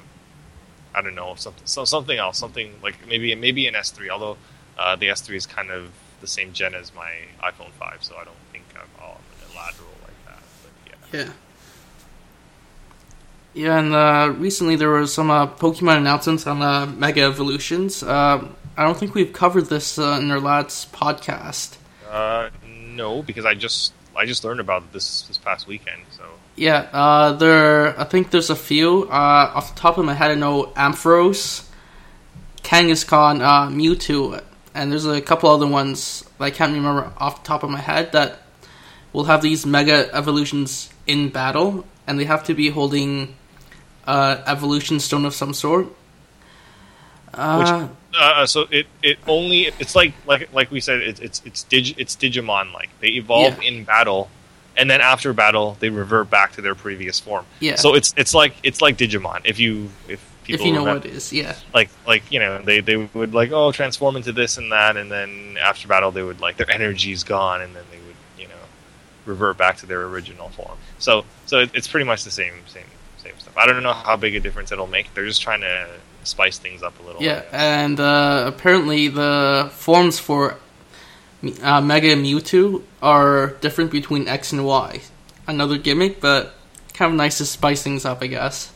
I 0.93 1.01
don't 1.01 1.15
know 1.15 1.35
something 1.35 1.65
so, 1.65 1.85
something 1.85 2.17
else, 2.17 2.37
something 2.37 2.73
like 2.83 3.07
maybe 3.07 3.33
maybe 3.35 3.67
an 3.67 3.75
S3. 3.75 4.09
Although 4.09 4.37
uh, 4.77 4.95
the 4.97 5.07
S3 5.07 5.35
is 5.35 5.45
kind 5.45 5.71
of 5.71 5.91
the 6.19 6.27
same 6.27 6.51
gen 6.53 6.75
as 6.75 6.93
my 6.93 7.13
iPhone 7.41 7.71
5, 7.79 7.97
so 8.03 8.15
I 8.15 8.23
don't 8.25 8.35
think 8.51 8.65
I'm 8.75 8.89
all 9.01 9.21
in 9.47 9.53
a 9.55 9.57
lateral 9.57 9.87
like 10.03 10.25
that. 10.27 10.43
But 10.63 11.17
yeah. 11.17 11.25
Yeah. 11.25 11.31
Yeah, 13.53 13.79
and 13.79 13.93
uh, 13.93 14.34
recently 14.38 14.77
there 14.77 14.89
was 14.89 15.13
some 15.13 15.29
uh, 15.29 15.48
Pokemon 15.48 15.98
announcements 15.98 16.48
on 16.48 16.62
uh, 16.62 16.86
Mega 16.86 17.24
Evolutions. 17.24 18.01
Uh, 18.01 18.48
I 18.77 18.84
don't 18.84 18.98
think 18.98 19.13
we've 19.13 19.34
covered 19.34 19.65
this 19.65 20.00
uh, 20.00 20.17
in 20.22 20.31
our 20.31 20.39
last 20.39 20.93
podcast. 20.93 21.75
Uh, 22.10 22.50
no, 22.63 23.22
because 23.22 23.46
I 23.46 23.53
just 23.53 23.93
I 24.15 24.25
just 24.25 24.43
learned 24.43 24.62
about 24.62 24.84
it 24.84 24.93
this 24.93 25.24
this 25.24 25.38
past 25.38 25.67
weekend. 25.67 26.01
So 26.12 26.24
Yeah, 26.55 26.88
uh, 26.93 27.34
there. 27.34 28.00
I 28.00 28.05
think 28.05 28.31
there's 28.31 28.50
a 28.50 28.55
few. 28.55 29.03
Uh, 29.03 29.51
off 29.53 29.75
the 29.75 29.79
top 29.79 29.98
of 29.98 30.05
my 30.05 30.13
head, 30.13 30.31
I 30.31 30.36
know 30.36 30.67
Ampharos, 30.77 31.67
Kangaskhan, 32.63 33.41
uh, 33.41 33.67
Mewtwo, 33.67 34.41
and 34.74 34.91
there's 34.91 35.05
a 35.05 35.22
couple 35.22 35.50
other 35.50 35.67
ones 35.67 36.24
that 36.38 36.46
I 36.46 36.51
can't 36.51 36.74
remember 36.74 37.12
off 37.17 37.43
the 37.43 37.48
top 37.48 37.63
of 37.63 37.70
my 37.70 37.79
head 37.79 38.13
that 38.13 38.43
will 39.12 39.25
have 39.25 39.41
these 39.41 39.65
mega 39.65 40.10
evolutions 40.13 40.89
in 41.05 41.29
battle, 41.29 41.86
and 42.08 42.17
they 42.17 42.25
have 42.25 42.46
to 42.46 42.53
be 42.53 42.70
holding 42.70 43.36
uh, 44.08 44.41
evolution 44.48 45.00
stone 45.00 45.25
of 45.25 45.34
some 45.34 45.53
sort. 45.53 45.88
Uh, 47.34 47.88
Uh, 48.13 48.46
so 48.46 48.67
it, 48.72 48.88
it 49.01 49.17
only 49.25 49.67
it's 49.79 49.96
like 49.96 50.13
like 50.27 50.51
like 50.53 50.70
we 50.70 50.81
said 50.81 51.00
it's 51.00 51.22
it's 51.22 51.41
it's, 51.46 51.63
dig, 51.63 51.98
it's 51.98 52.13
Digimon 52.17 52.74
like 52.74 52.89
they 53.00 53.08
evolve 53.12 53.58
Yeah. 53.63 53.70
in 53.70 53.84
battle, 53.86 54.29
and 54.75 54.89
then 54.91 55.00
after 55.00 55.31
battle 55.31 55.77
they 55.79 55.89
revert 55.89 56.29
back 56.29 56.51
to 56.53 56.62
their 56.62 56.75
previous 56.75 57.22
form. 57.22 57.46
yeah, 57.62 57.75
So 57.75 57.96
it's 57.96 58.13
it's 58.17 58.34
like 58.34 58.53
it's 58.63 58.81
like 58.81 58.98
Digimon 58.98 59.39
if 59.46 59.60
you 59.62 59.89
if 60.10 60.20
people 60.43 60.60
if 60.60 60.67
you 60.67 60.74
know 60.74 60.79
remember- 60.81 61.00
what 61.00 61.05
it 61.05 61.15
is, 61.15 61.31
yeah, 61.31 61.55
like 61.74 61.89
like 62.05 62.24
you 62.29 62.39
know 62.41 62.62
they 62.62 62.81
they 62.81 62.98
would 62.98 63.34
like 63.34 63.53
oh 63.53 63.72
transform 63.72 64.17
into 64.17 64.34
this 64.34 64.58
and 64.58 64.74
that 64.74 64.98
and 64.98 65.10
then 65.10 65.58
after 65.62 65.88
battle 65.88 66.12
they 66.12 66.24
would 66.24 66.41
like 66.41 66.58
their 66.58 66.70
energy's 66.70 67.24
gone 67.24 67.62
and 67.62 67.74
then 67.74 67.84
they 67.91 67.98
would 68.00 68.15
you 68.38 68.48
know 68.50 68.63
revert 69.25 69.55
back 69.55 69.77
to 69.77 69.86
their 69.86 70.01
original 70.03 70.50
form 70.50 70.77
so 71.00 71.24
so 71.46 71.60
it, 71.60 71.70
it's 71.74 71.88
pretty 71.88 72.05
much 72.05 72.25
the 72.25 72.31
same 72.31 72.55
same 72.67 72.84
same 73.23 73.37
stuff. 73.39 73.55
I 73.57 73.65
don't 73.65 73.83
know 73.83 73.93
how 73.93 74.15
big 74.17 74.35
a 74.35 74.39
difference 74.39 74.71
it'll 74.71 74.87
make. 74.87 75.13
They're 75.13 75.25
just 75.27 75.41
trying 75.41 75.61
to 75.61 75.87
spice 76.23 76.57
things 76.59 76.83
up 76.83 76.99
a 76.99 77.03
little 77.03 77.21
yeah, 77.23 77.43
and 77.51 77.99
uh, 77.99 78.43
apparently 78.47 79.07
the 79.07 79.69
forms 79.73 80.19
for 80.19 80.57
uh, 81.63 81.81
Mega 81.81 82.15
Mewtwo 82.15 82.83
are 83.01 83.47
different 83.61 83.91
between 83.91 84.27
X 84.27 84.51
and 84.51 84.65
Y. 84.65 85.01
Another 85.47 85.77
gimmick, 85.77 86.21
but 86.21 86.53
kind 86.93 87.11
of 87.11 87.17
nice 87.17 87.37
to 87.39 87.45
spice 87.45 87.81
things 87.81 88.05
up, 88.05 88.21
I 88.21 88.27
guess. 88.27 88.71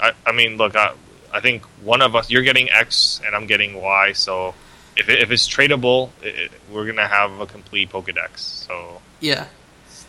I, 0.00 0.12
I 0.26 0.32
mean 0.32 0.56
look 0.56 0.74
I, 0.74 0.94
I 1.32 1.40
think 1.40 1.62
one 1.84 2.02
of 2.02 2.16
us 2.16 2.30
you're 2.30 2.42
getting 2.42 2.70
x 2.70 3.20
and 3.24 3.36
i'm 3.36 3.46
getting 3.46 3.80
y 3.80 4.12
so 4.12 4.54
if, 4.96 5.08
it, 5.08 5.20
if 5.20 5.30
it's 5.30 5.46
tradable 5.48 6.10
it, 6.22 6.34
it- 6.38 6.52
we're 6.72 6.86
gonna 6.86 7.06
have 7.06 7.38
a 7.40 7.46
complete 7.46 7.90
pokedex 7.90 8.38
so 8.38 9.00
Yeah, 9.20 9.46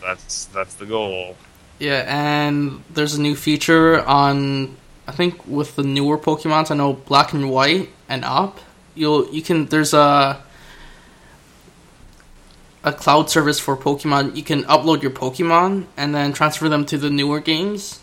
that's 0.02 0.46
that's 0.46 0.74
the 0.74 0.86
goal 0.86 1.36
yeah, 1.78 2.04
and 2.06 2.82
there's 2.90 3.14
a 3.14 3.20
new 3.20 3.34
feature 3.34 4.00
on 4.04 4.76
I 5.06 5.12
think 5.12 5.46
with 5.46 5.76
the 5.76 5.82
newer 5.82 6.18
Pokemons. 6.18 6.70
I 6.70 6.74
know 6.74 6.94
Black 6.94 7.32
and 7.32 7.50
White 7.50 7.90
and 8.08 8.24
up. 8.24 8.60
You'll 8.94 9.28
you 9.28 9.42
can 9.42 9.66
there's 9.66 9.92
a 9.92 10.42
a 12.82 12.92
cloud 12.92 13.30
service 13.30 13.58
for 13.58 13.76
Pokemon. 13.76 14.36
You 14.36 14.42
can 14.42 14.64
upload 14.64 15.02
your 15.02 15.10
Pokemon 15.10 15.86
and 15.96 16.14
then 16.14 16.32
transfer 16.32 16.68
them 16.68 16.84
to 16.86 16.98
the 16.98 17.10
newer 17.10 17.40
games 17.40 18.00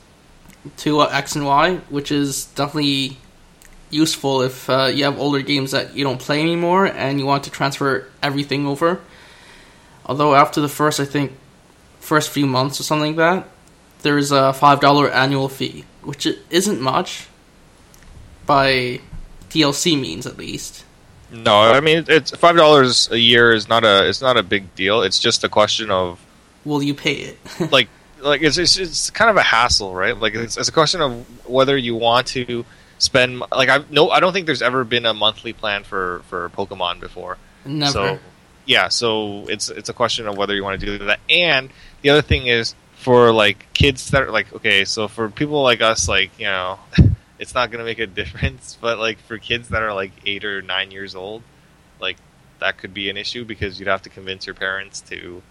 to 0.78 1.00
uh, 1.00 1.10
X 1.12 1.36
and 1.36 1.46
Y, 1.46 1.76
which 1.90 2.12
is 2.12 2.46
definitely 2.46 3.18
useful 3.90 4.42
if 4.42 4.70
uh, 4.70 4.86
you 4.86 5.04
have 5.04 5.20
older 5.20 5.42
games 5.42 5.72
that 5.72 5.96
you 5.96 6.04
don't 6.04 6.20
play 6.20 6.42
anymore 6.42 6.86
and 6.86 7.20
you 7.20 7.26
want 7.26 7.44
to 7.44 7.52
transfer 7.52 8.08
everything 8.24 8.66
over. 8.66 9.02
Although 10.06 10.34
after 10.34 10.62
the 10.62 10.70
first, 10.70 11.00
I 11.00 11.06
think, 11.06 11.34
first 12.00 12.30
few 12.30 12.48
months 12.48 12.80
or 12.80 12.84
something 12.84 13.16
like 13.16 13.18
that, 13.18 13.48
there 14.02 14.18
is 14.18 14.32
a 14.32 14.54
five 14.54 14.80
dollar 14.80 15.10
annual 15.10 15.50
fee, 15.50 15.86
which 16.04 16.28
isn't 16.50 16.82
much 16.82 17.28
by 18.46 19.00
DLC 19.50 20.00
means 20.00 20.26
at 20.26 20.38
least. 20.38 20.86
No, 21.32 21.56
I 21.56 21.80
mean 21.80 22.06
it's 22.08 22.32
five 22.32 22.56
dollars 22.56 23.10
a 23.12 23.18
year 23.18 23.54
is 23.54 23.70
not 23.70 23.84
a 23.86 24.08
it's 24.08 24.22
not 24.22 24.38
a 24.38 24.44
big 24.44 24.76
deal. 24.76 25.02
It's 25.02 25.20
just 25.20 25.44
a 25.44 25.50
question 25.50 25.90
of 25.90 26.20
Will 26.66 26.84
you 26.84 26.94
pay 26.94 27.14
it? 27.14 27.40
like 27.72 27.88
like 28.20 28.42
it's 28.42 28.58
it's, 28.58 28.78
it's 28.78 29.10
kind 29.10 29.30
of 29.30 29.38
a 29.38 29.42
hassle, 29.42 29.94
right? 29.96 30.18
Like 30.18 30.36
it's, 30.36 30.58
it's 30.58 30.70
a 30.70 30.72
question 30.72 31.02
of 31.02 31.50
whether 31.50 31.78
you 31.78 31.96
want 31.96 32.28
to 32.28 32.66
spend 32.98 33.44
like 33.52 33.70
I 33.70 33.84
no 33.90 34.10
I 34.10 34.20
don't 34.20 34.34
think 34.34 34.46
there's 34.46 34.62
ever 34.62 34.84
been 34.84 35.06
a 35.06 35.14
monthly 35.14 35.54
plan 35.54 35.84
for 35.84 36.22
for 36.28 36.50
Pokemon 36.50 37.00
before. 37.00 37.38
Never. 37.66 37.92
So 37.92 38.20
yeah, 38.66 38.90
so 38.90 39.48
it's 39.48 39.70
it's 39.70 39.90
a 39.90 39.94
question 39.94 40.28
of 40.28 40.38
whether 40.38 40.54
you 40.56 40.64
want 40.64 40.80
to 40.80 40.86
do 40.86 41.06
that. 41.06 41.20
And 41.30 41.70
the 42.02 42.10
other 42.10 42.22
thing 42.22 42.48
is 42.48 42.76
for 43.02 43.34
like 43.34 43.74
kids 43.74 44.12
that 44.12 44.22
are 44.22 44.32
like 44.32 44.54
okay, 44.54 44.86
so 44.86 45.08
for 45.08 45.30
people 45.30 45.62
like 45.64 45.82
us, 45.82 46.08
like 46.08 46.32
you 46.40 46.46
know, 46.46 46.80
it's 47.40 47.56
not 47.56 47.72
gonna 47.72 47.84
make 47.84 48.00
a 48.00 48.08
difference. 48.08 48.78
But 48.82 49.00
like 49.00 49.20
for 49.20 49.38
kids 49.38 49.70
that 49.70 49.82
are 49.82 49.94
like 49.94 50.12
eight 50.26 50.46
or 50.46 50.62
nine 50.62 50.92
years 50.92 51.16
old, 51.16 51.42
like 52.00 52.18
that 52.60 52.78
could 52.78 52.94
be 52.94 53.10
an 53.10 53.18
issue 53.18 53.44
because 53.44 53.80
you'd 53.80 53.90
have 53.90 54.04
to 54.04 54.10
convince 54.10 54.46
your 54.46 54.56
parents 54.56 55.02
to 55.02 55.42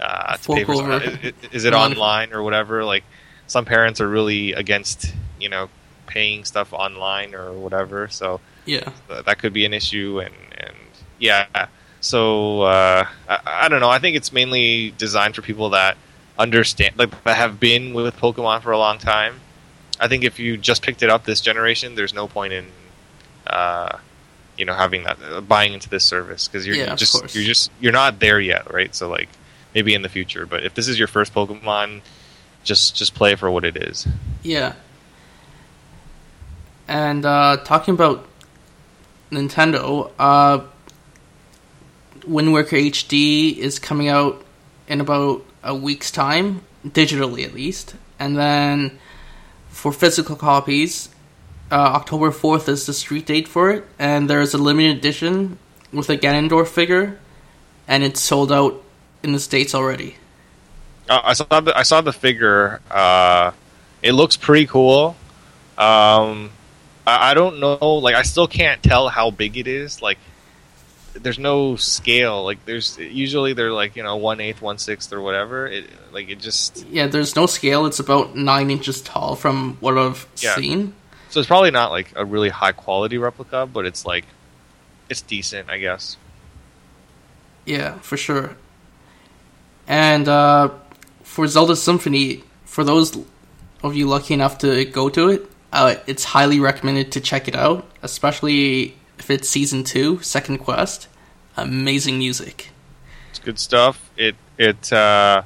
uh, 0.00 0.36
to 0.36 0.54
pay 0.54 0.64
for 0.64 0.74
over. 0.74 1.02
is, 1.02 1.34
is- 1.50 1.64
it 1.64 1.74
online 1.74 2.32
or 2.32 2.42
whatever. 2.42 2.84
Like 2.84 3.04
some 3.48 3.64
parents 3.64 4.00
are 4.00 4.08
really 4.08 4.52
against 4.52 5.12
you 5.40 5.48
know 5.48 5.68
paying 6.06 6.44
stuff 6.44 6.72
online 6.72 7.34
or 7.34 7.52
whatever. 7.52 8.08
So 8.08 8.40
yeah. 8.64 8.92
that 9.08 9.38
could 9.38 9.52
be 9.52 9.64
an 9.64 9.74
issue 9.74 10.20
and 10.20 10.34
and 10.58 10.76
yeah 11.18 11.66
so 12.00 12.62
uh, 12.62 13.06
I, 13.28 13.38
I 13.46 13.68
don't 13.68 13.80
know 13.80 13.88
i 13.88 13.98
think 13.98 14.16
it's 14.16 14.32
mainly 14.32 14.92
designed 14.98 15.34
for 15.34 15.42
people 15.42 15.70
that 15.70 15.96
understand 16.42 16.98
like 16.98 17.10
that 17.24 17.36
have 17.36 17.58
been 17.60 17.94
with 17.94 18.16
pokemon 18.16 18.62
for 18.62 18.72
a 18.72 18.78
long 18.78 18.98
time. 18.98 19.40
I 20.00 20.08
think 20.08 20.24
if 20.24 20.38
you 20.38 20.56
just 20.56 20.82
picked 20.82 21.02
it 21.02 21.10
up 21.10 21.24
this 21.24 21.40
generation 21.40 21.94
there's 21.94 22.12
no 22.14 22.26
point 22.28 22.52
in 22.52 22.66
uh, 23.46 23.98
you 24.58 24.64
know 24.64 24.74
having 24.74 25.04
that 25.04 25.18
uh, 25.22 25.40
buying 25.40 25.72
into 25.74 25.88
this 25.88 26.04
service 26.04 26.48
because 26.48 26.66
you're 26.66 26.76
Yeah, 26.76 26.94
just 26.96 27.34
you're 27.34 27.44
just 27.44 27.70
you're 27.80 27.92
not 27.92 28.18
there 28.20 28.40
yet 28.40 28.72
right? 28.72 28.94
So 28.94 29.08
like 29.08 29.28
maybe 29.74 29.94
in 29.94 30.02
the 30.02 30.08
future 30.08 30.46
but 30.46 30.64
if 30.64 30.74
this 30.74 30.88
is 30.88 30.98
your 30.98 31.08
first 31.08 31.32
pokemon 31.34 32.00
just 32.64 32.94
just 32.96 33.14
play 33.14 33.34
for 33.36 33.50
what 33.50 33.64
it 33.64 33.76
is. 33.76 34.06
Yeah. 34.42 34.74
And 36.88 37.24
uh, 37.24 37.58
talking 37.64 37.94
about 37.94 38.26
Nintendo, 39.30 40.10
uh, 40.18 40.60
Wind 42.26 42.52
Waker 42.52 42.76
HD 42.76 43.56
is 43.56 43.78
coming 43.78 44.08
out 44.08 44.44
in 44.88 45.00
about 45.00 45.44
a 45.62 45.74
week's 45.74 46.10
time, 46.10 46.62
digitally 46.86 47.44
at 47.44 47.54
least. 47.54 47.94
And 48.18 48.36
then 48.36 48.98
for 49.68 49.92
physical 49.92 50.36
copies, 50.36 51.08
uh, 51.70 51.74
October 51.74 52.30
4th 52.30 52.68
is 52.68 52.86
the 52.86 52.92
street 52.92 53.26
date 53.26 53.48
for 53.48 53.70
it. 53.70 53.84
And 53.98 54.28
there's 54.28 54.54
a 54.54 54.58
limited 54.58 54.98
edition 54.98 55.58
with 55.92 56.08
a 56.10 56.16
Ganondorf 56.16 56.68
figure, 56.68 57.18
and 57.86 58.02
it's 58.02 58.20
sold 58.20 58.52
out 58.52 58.82
in 59.22 59.32
the 59.32 59.40
States 59.40 59.74
already. 59.74 60.16
Uh, 61.08 61.20
I 61.24 61.32
saw 61.32 61.60
the 61.60 61.76
I 61.76 61.82
saw 61.82 62.00
the 62.00 62.12
figure. 62.12 62.80
Uh, 62.90 63.52
it 64.02 64.12
looks 64.12 64.36
pretty 64.36 64.66
cool. 64.66 65.16
Um, 65.76 66.50
I, 67.06 67.30
I 67.30 67.34
don't 67.34 67.60
know. 67.60 67.96
Like, 67.96 68.14
I 68.14 68.22
still 68.22 68.46
can't 68.46 68.82
tell 68.82 69.08
how 69.08 69.30
big 69.30 69.56
it 69.56 69.66
is. 69.66 70.00
Like, 70.00 70.18
there's 71.14 71.38
no 71.38 71.76
scale. 71.76 72.44
Like, 72.44 72.64
there's 72.64 72.98
usually 72.98 73.52
they're 73.52 73.72
like 73.72 73.96
you 73.96 74.02
know 74.02 74.16
one 74.16 74.40
eighth, 74.40 74.60
one 74.62 74.78
sixth, 74.78 75.12
or 75.12 75.20
whatever. 75.20 75.66
It 75.66 75.90
like 76.12 76.28
it 76.30 76.40
just 76.40 76.86
Yeah, 76.90 77.06
there's 77.06 77.36
no 77.36 77.46
scale. 77.46 77.86
It's 77.86 77.98
about 78.00 78.34
nine 78.36 78.70
inches 78.70 79.00
tall 79.02 79.36
from 79.36 79.76
what 79.80 79.96
I've 79.98 80.26
Yeah. 80.40 80.54
seen. 80.56 80.94
so 81.30 81.40
it's 81.40 81.46
probably 81.48 81.70
not 81.70 81.90
like 81.90 82.12
a 82.16 82.24
really 82.24 82.48
high 82.50 82.72
quality 82.72 83.18
replica, 83.18 83.66
but 83.66 83.86
it's 83.86 84.04
like 84.06 84.24
it's 85.08 85.20
decent, 85.22 85.68
I 85.70 85.78
guess. 85.78 86.16
Yeah, 87.64 87.98
for 88.00 88.16
sure. 88.16 88.56
And 89.86 90.28
uh, 90.28 90.70
for 91.22 91.46
Zelda 91.46 91.76
Symphony, 91.76 92.44
for 92.64 92.84
those 92.84 93.16
of 93.82 93.94
you 93.94 94.06
lucky 94.08 94.34
enough 94.34 94.58
to 94.58 94.84
go 94.84 95.08
to 95.10 95.28
it, 95.28 95.50
uh, 95.72 95.96
it's 96.06 96.24
highly 96.24 96.60
recommended 96.60 97.12
to 97.12 97.20
check 97.20 97.48
it 97.48 97.54
out, 97.56 97.88
especially 98.02 98.96
it's 99.30 99.48
season 99.48 99.84
two, 99.84 100.20
second 100.22 100.58
quest. 100.58 101.08
Amazing 101.56 102.18
music. 102.18 102.70
It's 103.30 103.38
good 103.38 103.58
stuff. 103.58 104.10
It 104.16 104.36
it 104.58 104.92
uh, 104.92 105.42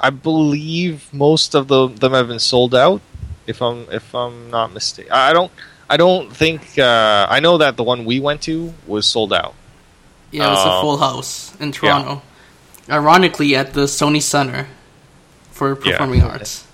I 0.00 0.10
believe 0.10 1.12
most 1.12 1.54
of 1.54 1.68
the, 1.68 1.88
them 1.88 2.12
have 2.12 2.28
been 2.28 2.38
sold 2.40 2.74
out. 2.74 3.00
If 3.46 3.60
I'm 3.60 3.86
if 3.90 4.14
I'm 4.14 4.50
not 4.50 4.72
mistaken, 4.72 5.12
I 5.12 5.32
don't 5.32 5.52
I 5.90 5.96
don't 5.96 6.34
think 6.34 6.78
uh, 6.78 7.26
I 7.28 7.40
know 7.40 7.58
that 7.58 7.76
the 7.76 7.82
one 7.82 8.04
we 8.04 8.18
went 8.20 8.40
to 8.42 8.72
was 8.86 9.06
sold 9.06 9.32
out. 9.32 9.54
Yeah, 10.30 10.52
it's 10.52 10.62
a 10.62 10.64
Oh. 10.72 10.80
full 10.80 10.96
house 10.98 11.54
in 11.60 11.72
Toronto. 11.72 12.22
Ironically, 12.88 13.54
at 13.54 13.74
the 13.74 13.82
Sony 13.84 14.22
Center 14.22 14.66
for 15.50 15.74
Yeah. 15.84 15.92
Performing 15.92 16.22
Arts. 16.22 16.64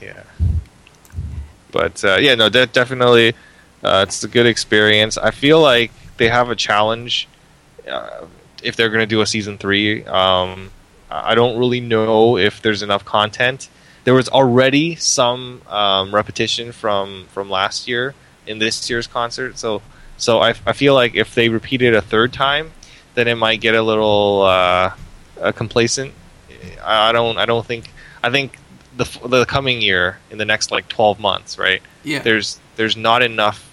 Yeah. 0.00 0.22
But 1.70 2.02
uh, 2.04 2.16
yeah, 2.20 2.34
no, 2.34 2.48
de- 2.48 2.66
definitely, 2.66 3.34
uh, 3.82 4.04
it's 4.06 4.22
a 4.24 4.28
good 4.28 4.46
experience. 4.46 5.16
I 5.18 5.30
feel 5.30 5.60
like 5.60 5.90
they 6.16 6.28
have 6.28 6.50
a 6.50 6.56
challenge 6.56 7.28
uh, 7.88 8.26
if 8.62 8.76
they're 8.76 8.88
going 8.90 9.00
to 9.00 9.06
do 9.06 9.20
a 9.20 9.26
season 9.26 9.58
three. 9.58 10.04
Um, 10.04 10.70
I 11.10 11.34
don't 11.34 11.58
really 11.58 11.80
know 11.80 12.38
if 12.38 12.62
there's 12.62 12.82
enough 12.82 13.04
content. 13.04 13.68
There 14.04 14.14
was 14.14 14.28
already 14.28 14.94
some 14.96 15.62
um, 15.68 16.14
repetition 16.14 16.72
from 16.72 17.26
from 17.32 17.50
last 17.50 17.86
year 17.86 18.14
in 18.46 18.58
this 18.58 18.88
year's 18.90 19.06
concert, 19.06 19.58
so 19.58 19.82
so 20.16 20.40
I, 20.40 20.50
I 20.66 20.72
feel 20.72 20.94
like 20.94 21.14
if 21.14 21.34
they 21.34 21.48
repeat 21.48 21.82
it 21.82 21.94
a 21.94 22.00
third 22.02 22.32
time, 22.32 22.72
then 23.14 23.28
it 23.28 23.36
might 23.36 23.60
get 23.60 23.74
a 23.74 23.82
little 23.82 24.42
uh, 24.42 24.92
uh, 25.40 25.52
complacent. 25.52 26.12
I 26.82 27.10
I 27.10 27.12
don't 27.12 27.38
I 27.38 27.46
don't 27.46 27.64
think 27.66 27.90
I 28.22 28.30
think 28.30 28.58
the 28.96 29.04
the 29.26 29.44
coming 29.46 29.80
year 29.82 30.18
in 30.30 30.38
the 30.38 30.44
next 30.44 30.70
like 30.70 30.86
12 30.88 31.18
months 31.18 31.58
right 31.58 31.80
Yeah. 32.04 32.18
there's 32.20 32.60
there's 32.76 32.96
not 32.96 33.22
enough 33.22 33.68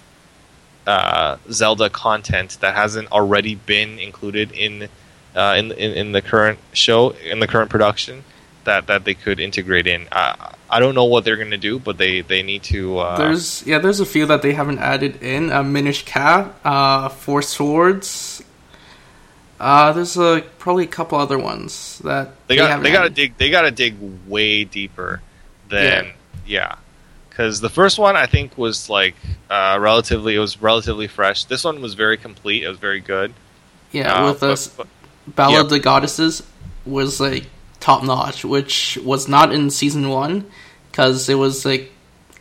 uh, 0.90 1.36
Zelda 1.50 1.88
content 1.90 2.50
that 2.60 2.74
hasn't 2.74 3.08
already 3.12 3.54
been 3.54 3.98
included 3.98 4.52
in, 4.52 4.88
uh, 5.36 5.54
in 5.58 5.72
in 5.72 5.90
in 6.02 6.12
the 6.12 6.22
current 6.22 6.58
show 6.72 7.10
in 7.32 7.38
the 7.40 7.46
current 7.46 7.70
production 7.70 8.24
that 8.64 8.86
that 8.86 9.04
they 9.04 9.14
could 9.14 9.38
integrate 9.40 9.86
in. 9.86 10.08
I 10.12 10.54
I 10.68 10.78
don't 10.80 10.94
know 10.94 11.04
what 11.12 11.24
they're 11.24 11.36
gonna 11.44 11.56
do, 11.70 11.78
but 11.78 11.98
they 11.98 12.22
they 12.22 12.42
need 12.42 12.62
to. 12.74 12.98
Uh, 12.98 13.16
There's 13.16 13.66
yeah, 13.66 13.78
there's 13.78 14.00
a 14.00 14.06
few 14.06 14.26
that 14.26 14.42
they 14.42 14.52
haven't 14.52 14.78
added 14.78 15.22
in. 15.22 15.50
Uh, 15.50 15.62
Minish 15.62 16.04
Cap, 16.04 16.58
uh, 16.64 17.08
Four 17.08 17.42
Swords. 17.42 18.42
Uh, 19.58 19.92
there's 19.92 20.16
a 20.16 20.42
probably 20.58 20.84
a 20.84 20.92
couple 20.98 21.18
other 21.18 21.38
ones 21.38 22.00
that 22.04 22.32
they 22.48 22.56
got 22.56 22.82
they 22.82 22.90
got 22.90 23.00
to 23.00 23.04
added. 23.06 23.14
dig 23.14 23.36
they 23.36 23.50
got 23.50 23.62
to 23.62 23.70
dig 23.70 23.94
way 24.26 24.64
deeper 24.64 25.20
than 25.68 26.12
yeah 26.46 26.76
because 27.40 27.60
the 27.62 27.70
first 27.70 27.98
one 27.98 28.16
i 28.16 28.26
think 28.26 28.56
was 28.58 28.90
like 28.90 29.14
uh, 29.48 29.78
relatively 29.80 30.34
it 30.36 30.38
was 30.38 30.60
relatively 30.60 31.06
fresh 31.06 31.44
this 31.44 31.64
one 31.64 31.80
was 31.80 31.94
very 31.94 32.18
complete 32.18 32.62
it 32.62 32.68
was 32.68 32.78
very 32.78 33.00
good 33.00 33.32
Yeah, 33.92 34.12
Uh, 34.12 34.28
with 34.32 34.42
us, 34.42 34.68
but- 34.68 34.86
Ballad 35.26 35.54
yeah. 35.54 35.60
of 35.60 35.70
the 35.70 35.78
Goddesses 35.78 36.42
was 36.84 37.20
like 37.20 37.44
top 37.78 38.02
notch, 38.02 38.44
which 38.44 38.98
was 39.04 39.28
not 39.28 39.52
in 39.52 39.70
season 39.70 40.08
one 40.08 40.44
because 40.90 41.28
it 41.28 41.34
was 41.36 41.64
like 41.64 41.92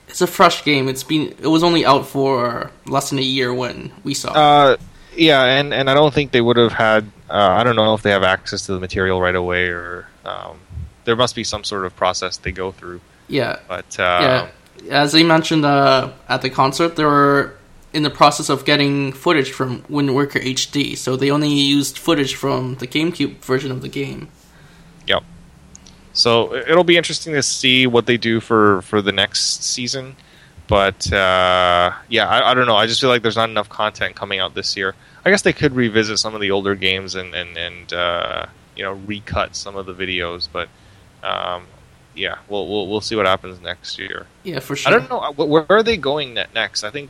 it's 0.08 0.22
a 0.22 0.28
fresh 0.28 0.64
game. 0.64 0.88
It's 0.90 1.04
been 1.04 1.34
it 1.40 1.48
was 1.48 1.62
only 1.64 1.86
out 1.86 2.06
for 2.08 2.72
less 2.88 3.10
than 3.10 3.20
a 3.20 3.30
year 3.38 3.54
when 3.54 3.92
we 4.04 4.14
saw. 4.14 4.30
it. 4.32 4.36
uh, 4.38 4.78
yeah 5.16 5.44
and 5.60 5.74
and 5.74 5.90
i 5.90 5.94
don't 5.94 6.14
think 6.14 6.32
they 6.32 6.42
would 6.42 6.58
have 6.58 6.72
had 6.72 7.04
uh, 7.30 7.50
i 7.60 7.64
don't 7.64 7.76
know 7.76 7.94
if 7.94 8.02
they 8.02 8.12
have 8.12 8.24
access 8.24 8.66
to 8.68 8.72
the 8.74 8.80
material 8.80 9.20
right 9.22 9.36
away 9.36 9.68
or 9.68 10.08
um, 10.26 10.58
there 11.06 11.16
must 11.16 11.36
be 11.36 11.44
some 11.44 11.64
sort 11.64 11.84
of 11.86 11.96
process 11.96 12.38
they 12.38 12.52
go 12.52 12.72
through 12.72 13.00
yeah, 13.28 13.60
but 13.68 14.00
uh, 14.00 14.20
yeah. 14.24 14.48
As 14.90 15.12
they 15.12 15.24
mentioned 15.24 15.66
uh, 15.66 16.12
at 16.28 16.42
the 16.42 16.50
concert, 16.50 16.96
they 16.96 17.06
were 17.06 17.56
in 17.94 18.04
the 18.04 18.10
process 18.10 18.50
of 18.50 18.66
getting 18.66 19.12
footage 19.12 19.52
from 19.52 19.84
Wind 19.90 20.14
Waker 20.14 20.40
HD, 20.40 20.96
so 20.96 21.16
they 21.16 21.32
only 21.32 21.50
used 21.50 21.98
footage 21.98 22.36
from 22.36 22.76
the 22.76 22.88
GameCube 22.88 23.38
version 23.38 23.72
of 23.72 23.82
the 23.82 23.90
game. 23.90 24.30
Yep. 25.08 25.24
So 26.14 26.54
it'll 26.56 26.84
be 26.84 26.98
interesting 26.98 27.34
to 27.34 27.44
see 27.44 27.88
what 27.88 28.06
they 28.06 28.18
do 28.18 28.40
for 28.40 28.82
for 28.84 29.02
the 29.02 29.12
next 29.12 29.64
season. 29.64 30.16
But 30.68 31.12
uh, 31.12 31.94
yeah, 32.10 32.28
I, 32.28 32.52
I 32.52 32.54
don't 32.54 32.68
know. 32.68 32.76
I 32.76 32.86
just 32.86 33.02
feel 33.02 33.10
like 33.10 33.24
there's 33.24 33.36
not 33.36 33.50
enough 33.50 33.70
content 33.70 34.16
coming 34.16 34.40
out 34.40 34.54
this 34.54 34.78
year. 34.78 34.94
I 35.26 35.32
guess 35.32 35.42
they 35.42 35.54
could 35.54 35.74
revisit 35.74 36.20
some 36.20 36.36
of 36.36 36.42
the 36.42 36.52
older 36.52 36.76
games 36.76 37.16
and 37.16 37.34
and 37.34 37.58
and 37.58 37.92
uh, 37.92 38.46
you 38.76 38.84
know 38.84 38.94
recut 38.94 39.56
some 39.56 39.76
of 39.76 39.88
the 39.88 39.96
videos. 39.96 40.48
But 40.52 40.70
um, 41.24 41.66
yeah, 42.16 42.38
we'll, 42.50 42.68
we'll 42.68 42.88
we'll 42.88 43.02
see 43.02 43.16
what 43.16 43.26
happens 43.26 43.62
next 43.62 43.98
year. 44.00 44.26
Yeah, 44.44 44.60
for 44.60 44.76
sure. 44.76 44.94
I 44.94 44.98
don't 44.98 45.10
know 45.10 45.46
where 45.46 45.66
are 45.70 45.84
they 45.84 45.98
going 45.98 46.34
next. 46.34 46.84
I 46.84 46.92
think 46.92 47.10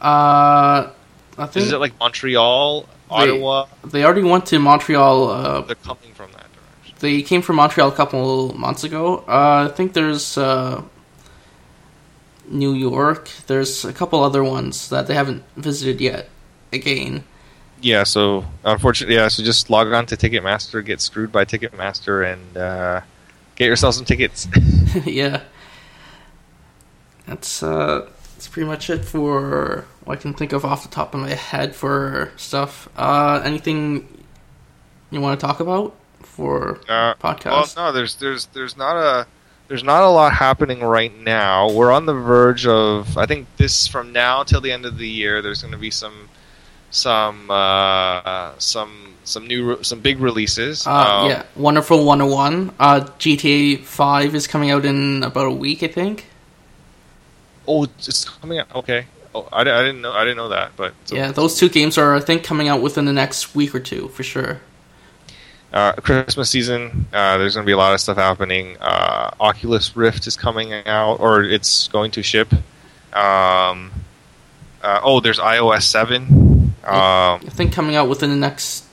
Uh, 0.00 0.90
I 1.38 1.46
think 1.46 1.66
is 1.66 1.72
it 1.72 1.78
like 1.78 1.98
Montreal, 2.00 2.86
Ottawa? 3.10 3.66
they 3.84 4.04
already 4.04 4.22
went 4.22 4.46
to 4.46 4.58
Montreal. 4.58 5.30
Uh, 5.30 5.60
They're 5.62 5.76
coming 5.76 6.12
from 6.14 6.32
that 6.32 6.46
direction. 6.52 6.96
They 7.00 7.22
came 7.22 7.42
from 7.42 7.56
Montreal 7.56 7.88
a 7.88 7.94
couple 7.94 8.54
months 8.58 8.84
ago. 8.84 9.24
Uh, 9.28 9.68
I 9.70 9.74
think 9.76 9.92
there's 9.92 10.36
uh, 10.38 10.82
New 12.48 12.72
York. 12.74 13.28
There's 13.46 13.84
a 13.84 13.92
couple 13.92 14.22
other 14.22 14.42
ones 14.44 14.88
that 14.88 15.06
they 15.06 15.14
haven't 15.14 15.42
visited 15.56 16.00
yet. 16.00 16.28
Again, 16.72 17.22
Yeah, 17.80 18.02
so 18.04 18.44
unfortunately, 18.64 19.14
yeah, 19.16 19.28
so 19.28 19.42
just 19.42 19.70
log 19.70 19.92
on 19.92 20.06
to 20.06 20.16
Ticketmaster, 20.16 20.84
get 20.84 21.00
screwed 21.00 21.30
by 21.30 21.44
Ticketmaster, 21.44 22.32
and 22.32 22.56
uh, 22.56 23.00
get 23.56 23.66
yourself 23.66 23.94
some 23.96 24.04
tickets. 24.04 24.46
yeah. 25.04 25.42
That's 27.26 27.62
uh, 27.62 28.08
that's 28.34 28.48
pretty 28.48 28.68
much 28.68 28.88
it 28.90 29.04
for 29.04 29.84
what 30.04 30.18
I 30.18 30.20
can 30.20 30.32
think 30.34 30.52
of 30.52 30.64
off 30.64 30.82
the 30.82 30.88
top 30.88 31.14
of 31.14 31.20
my 31.20 31.30
head 31.30 31.74
for 31.74 32.32
stuff. 32.36 32.88
Uh, 32.96 33.42
anything 33.44 34.24
you 35.10 35.20
want 35.20 35.38
to 35.40 35.44
talk 35.46 35.58
about 35.60 35.94
for 36.20 36.78
Uh, 36.88 37.14
podcast? 37.14 37.76
well, 37.76 37.86
no, 37.88 37.92
there's 37.92 38.14
there's 38.16 38.46
there's 38.46 38.76
not 38.76 38.96
a 38.96 39.26
there's 39.68 39.82
not 39.82 40.04
a 40.04 40.08
lot 40.08 40.32
happening 40.34 40.80
right 40.80 41.16
now. 41.18 41.68
We're 41.72 41.90
on 41.90 42.06
the 42.06 42.14
verge 42.14 42.66
of 42.66 43.18
I 43.18 43.26
think 43.26 43.48
this 43.56 43.88
from 43.88 44.12
now 44.12 44.44
till 44.44 44.60
the 44.60 44.70
end 44.70 44.86
of 44.86 44.96
the 44.98 45.08
year. 45.08 45.42
There's 45.42 45.62
going 45.62 45.72
to 45.72 45.78
be 45.78 45.90
some 45.90 46.28
some 46.90 47.50
uh, 47.50 48.52
some 48.58 49.14
some 49.24 49.46
new 49.46 49.70
re- 49.70 49.82
some 49.82 50.00
big 50.00 50.20
releases. 50.20 50.86
Uh, 50.86 50.90
Um, 50.90 51.30
yeah, 51.30 51.42
Wonderful 51.56 52.04
101. 52.04 52.72
Uh, 52.78 53.00
GTA 53.18 53.82
5 53.84 54.34
is 54.34 54.46
coming 54.46 54.70
out 54.70 54.84
in 54.84 55.22
about 55.24 55.46
a 55.46 55.50
week, 55.50 55.82
I 55.82 55.88
think. 55.88 56.26
Oh, 57.66 57.84
it's 57.84 58.24
coming 58.28 58.60
out. 58.60 58.72
Okay. 58.74 59.06
Oh, 59.34 59.48
I, 59.52 59.62
I 59.62 59.64
didn't 59.64 60.00
know. 60.00 60.12
I 60.12 60.22
didn't 60.24 60.36
know 60.36 60.48
that. 60.50 60.72
But 60.76 60.94
so- 61.06 61.16
Yeah, 61.16 61.32
those 61.32 61.58
two 61.58 61.68
games 61.68 61.98
are, 61.98 62.14
I 62.14 62.20
think, 62.20 62.44
coming 62.44 62.68
out 62.68 62.80
within 62.82 63.04
the 63.04 63.12
next 63.12 63.54
week 63.56 63.74
or 63.74 63.80
two 63.80 64.08
for 64.08 64.22
sure. 64.22 64.60
uh, 65.72 65.92
Christmas 65.94 66.48
season. 66.48 67.06
Uh, 67.12 67.36
there's 67.36 67.54
going 67.54 67.64
to 67.64 67.66
be 67.68 67.72
a 67.72 67.76
lot 67.76 67.92
of 67.92 68.00
stuff 68.00 68.16
happening. 68.16 68.76
Uh, 68.80 69.30
Oculus 69.40 69.96
Rift 69.96 70.26
is 70.28 70.36
coming 70.36 70.72
out, 70.86 71.18
or 71.18 71.42
it's 71.42 71.88
going 71.88 72.12
to 72.12 72.22
ship. 72.22 72.52
Um, 73.12 73.90
uh, 74.82 75.00
oh, 75.02 75.18
there's 75.20 75.40
iOS 75.40 75.82
seven. 75.82 76.45
Um, 76.86 77.40
I 77.44 77.50
think 77.50 77.72
coming 77.72 77.96
out 77.96 78.08
within 78.08 78.30
the 78.30 78.36
next, 78.36 78.84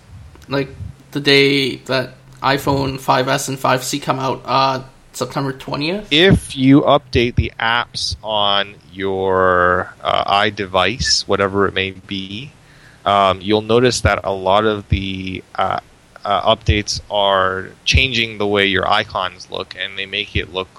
like, 0.48 0.70
the 1.12 1.20
day 1.20 1.76
that 1.78 2.16
iPhone 2.42 3.00
5S 3.00 3.50
and 3.50 3.58
5C 3.58 4.02
come 4.02 4.20
out, 4.20 4.42
uh, 4.46 4.84
September 5.14 5.54
20th. 5.54 6.08
if 6.10 6.58
you 6.58 6.82
update 6.82 7.36
the 7.36 7.54
apps 7.60 8.16
on 8.24 8.76
your 8.92 9.94
uh, 10.02 10.42
iDevice, 10.42 11.28
whatever 11.28 11.68
it 11.68 11.74
may 11.74 11.92
be, 11.92 12.52
um, 13.06 13.40
you'll 13.42 13.62
notice 13.62 14.02
that 14.02 14.22
a 14.24 14.32
lot 14.32 14.66
of 14.66 14.90
the 14.90 15.44
uh, 15.56 15.80
uh, 16.24 16.56
updates 16.56 17.02
are 17.12 17.70
changing 17.86 18.38
the 18.38 18.48
way 18.48 18.66
your 18.66 18.88
icons 18.88 19.52
look, 19.52 19.76
and 19.78 19.98
they 19.98 20.06
make 20.06 20.36
it 20.36 20.54
look 20.54 20.70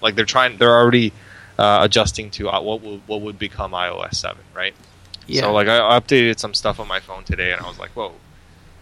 like 0.00 0.14
they're 0.14 0.24
trying. 0.24 0.56
They're 0.56 0.76
already 0.76 1.12
uh, 1.58 1.80
adjusting 1.82 2.30
to 2.32 2.48
uh, 2.48 2.60
what 2.60 2.82
will, 2.82 2.98
what 3.06 3.20
would 3.20 3.38
become 3.38 3.72
iOS 3.72 4.14
seven, 4.14 4.42
right? 4.54 4.74
Yeah. 5.26 5.42
So 5.42 5.52
like 5.52 5.68
I 5.68 5.78
updated 5.78 6.38
some 6.38 6.54
stuff 6.54 6.80
on 6.80 6.88
my 6.88 7.00
phone 7.00 7.24
today, 7.24 7.52
and 7.52 7.60
I 7.60 7.68
was 7.68 7.78
like, 7.78 7.90
whoa, 7.90 8.12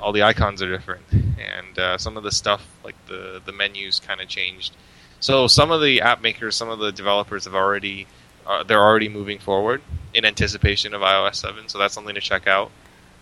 all 0.00 0.12
the 0.12 0.22
icons 0.22 0.62
are 0.62 0.70
different, 0.70 1.04
and 1.12 1.78
uh, 1.78 1.98
some 1.98 2.16
of 2.16 2.22
the 2.22 2.32
stuff 2.32 2.66
like 2.84 2.96
the 3.06 3.40
the 3.44 3.52
menus 3.52 4.00
kind 4.00 4.20
of 4.20 4.28
changed. 4.28 4.74
So 5.20 5.46
some 5.46 5.70
of 5.70 5.80
the 5.80 6.00
app 6.00 6.20
makers, 6.20 6.56
some 6.56 6.68
of 6.68 6.78
the 6.80 6.90
developers 6.90 7.44
have 7.44 7.54
already 7.54 8.06
uh, 8.46 8.64
they're 8.64 8.82
already 8.82 9.08
moving 9.08 9.38
forward 9.38 9.82
in 10.14 10.24
anticipation 10.24 10.94
of 10.94 11.00
iOS 11.02 11.36
seven. 11.36 11.68
So 11.68 11.78
that's 11.78 11.94
something 11.94 12.14
to 12.14 12.20
check 12.20 12.46
out 12.46 12.70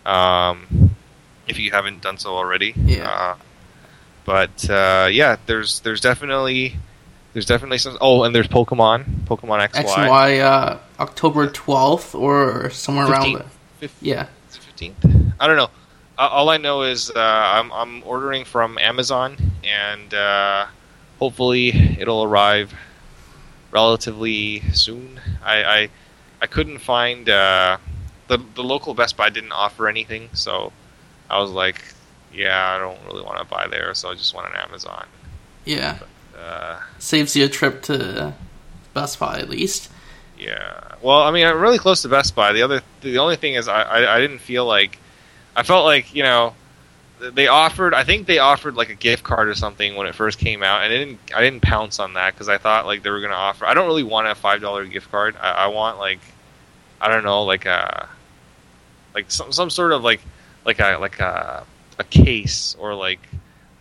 um, 0.05 0.95
if 1.47 1.59
you 1.59 1.71
haven't 1.71 2.01
done 2.01 2.17
so 2.17 2.31
already. 2.31 2.73
Yeah. 2.75 3.09
Uh, 3.09 3.35
but 4.25 4.69
uh, 4.69 5.09
yeah, 5.11 5.37
there's 5.45 5.79
there's 5.81 6.01
definitely 6.01 6.75
there's 7.33 7.45
definitely 7.45 7.77
some. 7.77 7.97
Oh, 8.01 8.23
and 8.23 8.35
there's 8.35 8.47
Pokemon, 8.47 9.05
Pokemon 9.25 9.59
XY. 9.69 9.75
X 9.79 9.93
and 9.97 10.09
Y, 10.09 10.39
uh, 10.39 10.79
October 10.99 11.47
12th 11.47 12.13
or 12.19 12.69
somewhere 12.71 13.07
around 13.07 13.25
15th. 13.25 13.37
there. 13.39 13.47
Fif- 13.79 13.97
Yeah. 14.01 14.27
Is 14.49 14.55
it 14.57 14.61
fifteenth? 14.63 15.05
I 15.39 15.47
don't 15.47 15.55
know. 15.57 15.69
Uh, 16.17 16.27
all 16.27 16.49
I 16.49 16.57
know 16.57 16.83
is 16.83 17.09
uh, 17.09 17.19
I'm 17.19 17.71
I'm 17.71 18.03
ordering 18.05 18.45
from 18.45 18.77
Amazon, 18.77 19.37
and 19.63 20.13
uh, 20.13 20.65
hopefully 21.19 21.69
it'll 21.99 22.23
arrive 22.23 22.73
relatively 23.71 24.61
soon. 24.73 25.19
I 25.43 25.63
I, 25.63 25.89
I 26.41 26.47
couldn't 26.47 26.79
find 26.79 27.29
uh, 27.29 27.77
the 28.27 28.37
the 28.55 28.63
local 28.63 28.93
Best 28.93 29.17
Buy 29.17 29.29
didn't 29.29 29.51
offer 29.51 29.87
anything, 29.87 30.29
so 30.33 30.71
I 31.29 31.39
was 31.39 31.51
like, 31.51 31.81
yeah, 32.33 32.75
I 32.75 32.77
don't 32.77 32.99
really 33.05 33.23
want 33.23 33.39
to 33.39 33.45
buy 33.45 33.67
there, 33.67 33.93
so 33.93 34.09
I 34.11 34.15
just 34.15 34.33
went 34.35 34.47
on 34.47 34.55
Amazon. 34.55 35.05
Yeah. 35.65 35.99
Uh, 36.41 36.79
Saves 36.99 37.35
you 37.35 37.45
a 37.45 37.49
trip 37.49 37.83
to 37.83 38.33
Best 38.93 39.19
Buy 39.19 39.39
at 39.39 39.49
least. 39.49 39.91
Yeah. 40.37 40.95
Well, 41.01 41.21
I 41.21 41.31
mean, 41.31 41.45
I'm 41.45 41.59
really 41.59 41.77
close 41.77 42.01
to 42.01 42.09
Best 42.09 42.35
Buy. 42.35 42.51
The 42.53 42.63
other, 42.63 42.81
the 43.01 43.19
only 43.19 43.35
thing 43.35 43.53
is, 43.53 43.67
I, 43.67 43.81
I, 43.83 44.15
I 44.15 44.19
didn't 44.19 44.39
feel 44.39 44.65
like, 44.65 44.97
I 45.55 45.63
felt 45.63 45.85
like 45.85 46.15
you 46.15 46.23
know, 46.23 46.55
they 47.19 47.47
offered. 47.47 47.93
I 47.93 48.03
think 48.03 48.25
they 48.25 48.39
offered 48.39 48.75
like 48.75 48.89
a 48.89 48.95
gift 48.95 49.23
card 49.23 49.47
or 49.47 49.53
something 49.53 49.95
when 49.95 50.07
it 50.07 50.15
first 50.15 50.39
came 50.39 50.63
out, 50.63 50.83
and 50.83 50.91
I 50.91 50.97
didn't, 50.97 51.19
I 51.35 51.41
didn't 51.41 51.61
pounce 51.61 51.99
on 51.99 52.13
that 52.15 52.33
because 52.33 52.49
I 52.49 52.57
thought 52.57 52.87
like 52.87 53.03
they 53.03 53.11
were 53.11 53.21
gonna 53.21 53.35
offer. 53.35 53.65
I 53.65 53.75
don't 53.75 53.85
really 53.85 54.03
want 54.03 54.27
a 54.27 54.33
five 54.33 54.61
dollar 54.61 54.85
gift 54.85 55.11
card. 55.11 55.35
I, 55.39 55.51
I 55.51 55.67
want 55.67 55.99
like, 55.99 56.19
I 56.99 57.09
don't 57.09 57.23
know, 57.23 57.43
like 57.43 57.65
a, 57.65 58.09
like 59.13 59.29
some 59.29 59.51
some 59.51 59.69
sort 59.69 59.91
of 59.91 60.03
like, 60.03 60.21
like 60.65 60.79
a 60.79 60.97
like 60.99 61.19
a 61.19 61.65
a 61.99 62.03
case 62.03 62.75
or 62.79 62.95
like 62.95 63.19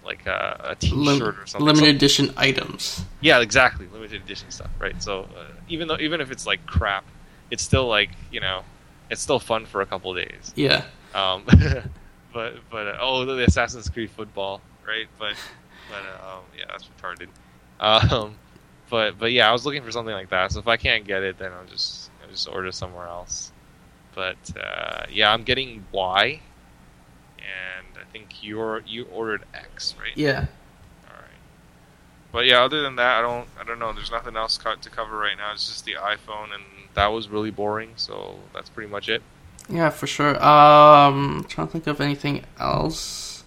like 0.05 0.27
a, 0.27 0.61
a 0.71 0.75
T-shirt 0.77 0.97
Lim- 0.97 1.23
or 1.23 1.47
something. 1.47 1.67
limited 1.67 1.95
edition 1.97 2.33
items. 2.37 3.05
Yeah, 3.21 3.41
exactly. 3.41 3.87
Limited 3.93 4.23
edition 4.23 4.51
stuff, 4.51 4.71
right? 4.79 5.01
So 5.03 5.29
uh, 5.37 5.45
even 5.69 5.89
though 5.89 5.99
even 5.99 6.21
if 6.21 6.31
it's 6.31 6.47
like 6.47 6.65
crap, 6.67 7.05
it's 7.51 7.63
still 7.63 7.87
like 7.87 8.11
you 8.31 8.41
know, 8.41 8.63
it's 9.11 9.21
still 9.23 9.39
fun 9.39 9.67
for 9.67 9.81
a 9.81 9.87
couple 9.87 10.13
days. 10.15 10.53
Yeah. 10.57 10.85
Um, 11.15 11.45
but 12.33 12.55
but 12.71 12.87
uh, 12.89 12.99
oh, 13.01 13.25
the 13.25 13.45
Assassin's 13.45 13.89
Creed 13.89 14.11
football, 14.11 14.61
right? 14.87 15.07
But 15.19 15.35
but 15.89 15.99
uh, 15.99 16.37
um, 16.37 16.45
yeah, 16.57 16.65
that's 16.71 16.89
retarded. 17.01 17.29
Um, 17.81 18.37
but 18.89 19.19
but 19.19 19.33
yeah, 19.33 19.49
I 19.49 19.53
was 19.53 19.65
looking 19.67 19.83
for 19.83 19.91
something 19.91 20.15
like 20.15 20.31
that. 20.31 20.53
So 20.53 20.61
if 20.61 20.69
I 20.69 20.77
can't 20.77 21.07
get 21.07 21.23
it, 21.23 21.39
then 21.39 21.53
I'll 21.53 21.67
just 21.67 22.11
I'll 22.23 22.31
just 22.31 22.49
order 22.49 22.71
somewhere 22.73 23.07
else. 23.07 23.53
but 24.15 24.37
uh, 24.57 25.07
yeah, 25.11 25.33
I'm 25.33 25.43
getting 25.45 25.85
Y, 25.93 26.41
and 27.39 27.70
I 28.01 28.05
think 28.13 28.43
you're 28.43 28.83
you 28.87 29.05
ordered 29.07 29.43
X, 29.55 29.95
right? 29.99 30.17
Yeah. 30.17 30.47
All 31.09 31.17
right. 31.17 31.41
But 32.33 32.47
yeah, 32.47 32.63
other 32.63 32.83
than 32.83 32.97
that, 32.97 33.19
I 33.19 33.23
don't 33.23 33.49
I 33.61 33.65
don't 33.65 33.79
know. 33.79 33.93
There's 33.93 34.11
nothing 34.11 34.37
else 34.37 34.57
to 34.59 34.91
cover 34.91 35.17
right 35.17 35.37
now. 35.37 35.53
It's 35.53 35.69
just 35.69 35.85
the 35.85 35.95
iPhone, 35.95 36.55
and 36.55 36.63
that 36.95 37.09
was 37.09 37.29
really 37.29 37.51
boring. 37.51 37.93
So 37.97 38.37
that's 38.55 38.69
pretty 38.69 38.91
much 38.91 39.09
it. 39.09 39.23
Yeah, 39.69 39.91
for 39.91 40.07
sure. 40.07 40.43
Um, 40.43 41.47
trying 41.49 41.69
to 41.69 41.73
think 41.73 41.87
of 41.87 42.01
anything 42.01 42.45
else. 42.59 43.45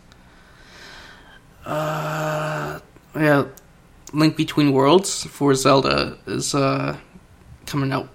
Uh, 1.65 2.79
yeah, 3.15 3.45
Link 4.13 4.35
Between 4.35 4.71
Worlds 4.73 5.25
for 5.25 5.53
Zelda 5.55 6.17
is 6.27 6.53
uh 6.53 6.97
coming 7.65 7.91
out 7.91 8.09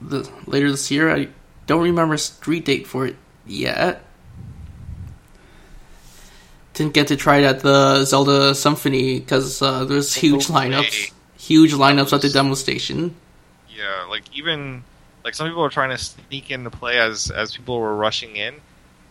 the 0.00 0.28
later 0.46 0.70
this 0.70 0.90
year. 0.90 1.14
I 1.14 1.28
don't 1.66 1.82
remember 1.82 2.14
a 2.14 2.18
street 2.18 2.64
date 2.64 2.86
for 2.86 3.06
it 3.06 3.16
yet. 3.46 4.02
Didn't 6.78 6.94
get 6.94 7.08
to 7.08 7.16
try 7.16 7.38
it 7.38 7.44
at 7.44 7.60
the 7.60 8.04
Zelda 8.04 8.54
Symphony 8.54 9.18
because 9.18 9.60
uh, 9.60 9.84
there's 9.84 10.14
huge 10.14 10.46
lineups, 10.46 11.10
huge 11.36 11.72
lineups 11.72 12.12
at 12.12 12.22
the 12.22 12.28
demo 12.28 12.54
station. 12.54 13.16
Yeah, 13.68 14.06
like 14.08 14.22
even 14.32 14.84
like 15.24 15.34
some 15.34 15.48
people 15.48 15.60
were 15.60 15.70
trying 15.70 15.90
to 15.90 15.98
sneak 15.98 16.52
in 16.52 16.62
to 16.62 16.70
play 16.70 17.00
as 17.00 17.32
as 17.32 17.56
people 17.56 17.80
were 17.80 17.96
rushing 17.96 18.36
in, 18.36 18.54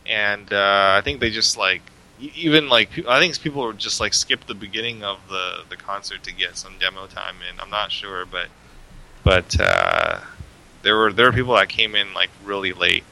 and 0.05 0.53
uh, 0.53 0.95
I 0.97 1.01
think 1.03 1.19
they 1.19 1.29
just 1.29 1.57
like 1.57 1.81
even 2.19 2.69
like 2.69 2.89
I 3.05 3.19
think 3.19 3.37
people 3.41 3.61
were 3.61 3.73
just 3.73 3.99
like 3.99 4.13
skipped 4.13 4.47
the 4.47 4.55
beginning 4.55 5.03
of 5.03 5.19
the 5.27 5.63
the 5.67 5.75
concert 5.75 6.23
to 6.23 6.33
get 6.33 6.55
some 6.55 6.75
demo 6.79 7.05
time 7.07 7.35
in. 7.51 7.59
I'm 7.59 7.69
not 7.69 7.91
sure, 7.91 8.25
but 8.25 8.47
but 9.25 9.59
uh, 9.59 10.21
there 10.83 10.95
were 10.95 11.11
there 11.11 11.25
were 11.25 11.33
people 11.33 11.55
that 11.55 11.67
came 11.67 11.95
in 11.95 12.13
like 12.13 12.29
really 12.45 12.71
late, 12.71 13.03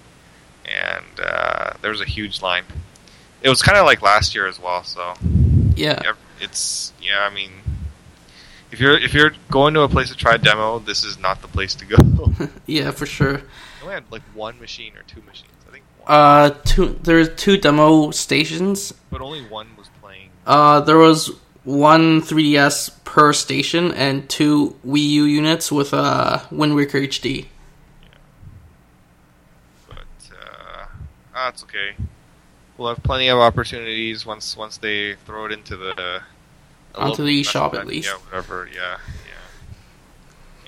and 0.64 1.20
uh, 1.22 1.74
there 1.82 1.92
was 1.92 2.00
a 2.00 2.06
huge 2.06 2.42
line. 2.42 2.64
It 3.46 3.50
was 3.50 3.62
kind 3.62 3.78
of 3.78 3.86
like 3.86 4.02
last 4.02 4.34
year 4.34 4.48
as 4.48 4.60
well, 4.60 4.84
so 4.84 5.14
Yeah, 5.76 6.00
yeah, 6.04 6.14
it's 6.42 6.92
yeah. 7.02 7.20
I 7.22 7.30
mean, 7.30 7.52
if 8.72 8.80
you're 8.80 8.98
if 8.98 9.14
you're 9.14 9.34
going 9.52 9.76
to 9.76 9.82
a 9.82 9.88
place 9.88 10.10
to 10.10 10.16
try 10.16 10.34
a 10.34 10.38
demo, 10.40 10.80
this 10.80 11.04
is 11.04 11.20
not 11.20 11.42
the 11.44 11.48
place 11.48 11.76
to 11.76 11.86
go. 11.86 11.98
yeah, 12.66 12.90
for 12.90 13.06
sure. 13.06 13.44
only 13.84 13.94
had 13.94 14.04
like 14.12 14.24
one 14.34 14.60
machine 14.60 14.94
or 14.98 15.04
two 15.04 15.22
machines, 15.22 15.52
I 15.68 15.72
think, 15.72 15.84
one, 16.00 16.08
Uh, 16.12 16.50
two. 16.66 17.00
There's 17.04 17.30
two 17.36 17.58
demo 17.58 18.10
stations. 18.12 18.92
but 19.12 19.22
only 19.22 19.44
one 19.46 19.68
was 19.78 19.90
playing. 20.02 20.30
Uh, 20.48 20.80
there 20.82 20.98
was 20.98 21.30
one 21.64 22.22
3DS 22.22 23.04
per 23.06 23.32
station 23.34 23.92
and 23.94 24.28
two 24.28 24.76
Wii 24.86 25.08
U 25.22 25.24
units 25.24 25.72
with 25.72 25.94
uh, 25.94 26.40
Wind 26.52 26.76
Waker 26.76 27.00
HD. 27.00 27.46
Yeah. 27.46 28.08
But 29.88 29.98
uh, 30.32 30.86
ah, 31.36 31.50
it's 31.50 31.64
okay. 31.64 31.96
We'll 32.78 32.90
have 32.90 33.02
plenty 33.04 33.30
of 33.30 33.40
opportunities 33.40 34.26
once 34.26 34.58
once 34.58 34.78
they 34.78 35.16
throw 35.26 35.46
it 35.46 35.52
into 35.52 35.78
the 35.78 36.22
a 36.96 37.00
Onto 37.00 37.24
the 37.24 37.42
eShop 37.42 37.74
at 37.74 37.88
least. 37.88 38.08
Yeah, 38.10 38.18
whatever. 38.18 38.70
Yeah, 38.74 38.98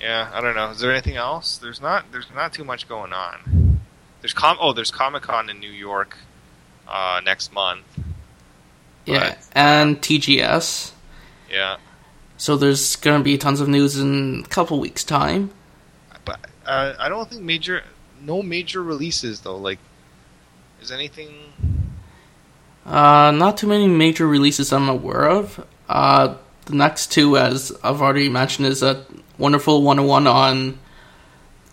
yeah. 0.00 0.30
I 0.32 0.40
don't 0.40 0.54
know. 0.54 0.70
Is 0.70 0.80
there 0.80 0.92
anything 0.92 1.16
else? 1.16 1.58
There's 1.58 1.80
not. 1.80 2.10
There's 2.12 2.30
not 2.34 2.52
too 2.52 2.64
much 2.64 2.88
going 2.88 3.12
on. 3.12 3.80
There's 4.20 4.32
com. 4.32 4.56
Oh, 4.60 4.72
there's 4.72 4.90
Comic 4.90 5.22
Con 5.22 5.48
in 5.50 5.60
New 5.60 5.70
York 5.70 6.16
uh, 6.86 7.20
next 7.24 7.52
month. 7.52 7.84
Yeah, 9.06 9.36
and 9.52 10.00
TGS. 10.00 10.92
Yeah, 11.50 11.78
So 12.36 12.56
there's 12.58 12.96
gonna 12.96 13.24
be 13.24 13.38
tons 13.38 13.60
of 13.62 13.68
news 13.68 13.98
in 13.98 14.42
a 14.44 14.48
couple 14.48 14.78
weeks' 14.80 15.02
time. 15.02 15.50
but 16.26 16.40
uh, 16.66 16.92
I 16.98 17.08
don't 17.08 17.28
think 17.30 17.42
major. 17.42 17.82
No 18.20 18.42
major 18.42 18.82
releases 18.82 19.40
though. 19.40 19.56
Like, 19.56 19.78
is 20.82 20.90
anything? 20.92 21.34
Uh, 22.88 23.30
not 23.32 23.58
too 23.58 23.66
many 23.66 23.86
major 23.86 24.26
releases 24.26 24.72
I'm 24.72 24.88
aware 24.88 25.28
of. 25.28 25.64
Uh, 25.88 26.36
the 26.64 26.74
next 26.74 27.12
two, 27.12 27.36
as 27.36 27.70
I've 27.84 28.00
already 28.00 28.28
mentioned, 28.28 28.68
is 28.68 28.82
a 28.82 29.04
Wonderful 29.36 29.82
101 29.82 30.26
on 30.26 30.78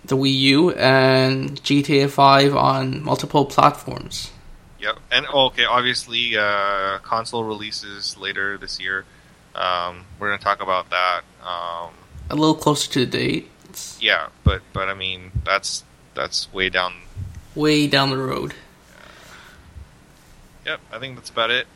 the 0.03 0.15
Wii 0.15 0.33
U 0.33 0.71
and 0.73 1.59
GTA 1.63 2.09
5 2.09 2.55
on 2.55 3.03
multiple 3.03 3.45
platforms. 3.45 4.31
Yep. 4.79 4.97
And 5.11 5.25
oh, 5.33 5.47
okay, 5.47 5.65
obviously, 5.65 6.37
uh, 6.37 6.99
console 6.99 7.43
releases 7.43 8.15
later 8.17 8.57
this 8.57 8.79
year. 8.79 9.05
Um, 9.55 10.05
we're 10.19 10.29
gonna 10.29 10.43
talk 10.43 10.61
about 10.61 10.89
that. 10.91 11.21
Um, 11.41 11.91
A 12.29 12.35
little 12.35 12.53
closer 12.53 12.91
to 12.91 13.05
the 13.05 13.05
date. 13.05 13.49
Yeah, 13.99 14.27
but 14.43 14.61
but 14.73 14.89
I 14.89 14.93
mean 14.93 15.31
that's 15.43 15.83
that's 16.13 16.53
way 16.53 16.69
down. 16.69 16.93
way 17.55 17.87
down 17.87 18.11
the 18.11 18.17
road. 18.17 18.53
Yep, 20.65 20.79
I 20.91 20.99
think 20.99 21.15
that's 21.15 21.29
about 21.29 21.51
it. 21.51 21.67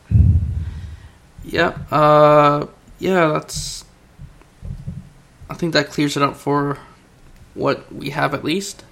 Yeah, 1.44 1.78
uh, 1.92 2.68
yeah, 2.98 3.28
that's. 3.28 3.86
I 5.50 5.54
think 5.54 5.74
that 5.74 5.90
clears 5.90 6.18
it 6.18 6.24
up 6.24 6.36
for 6.36 6.78
what 7.54 7.94
we 7.94 8.10
have 8.12 8.34
at 8.34 8.44
least. 8.44 8.84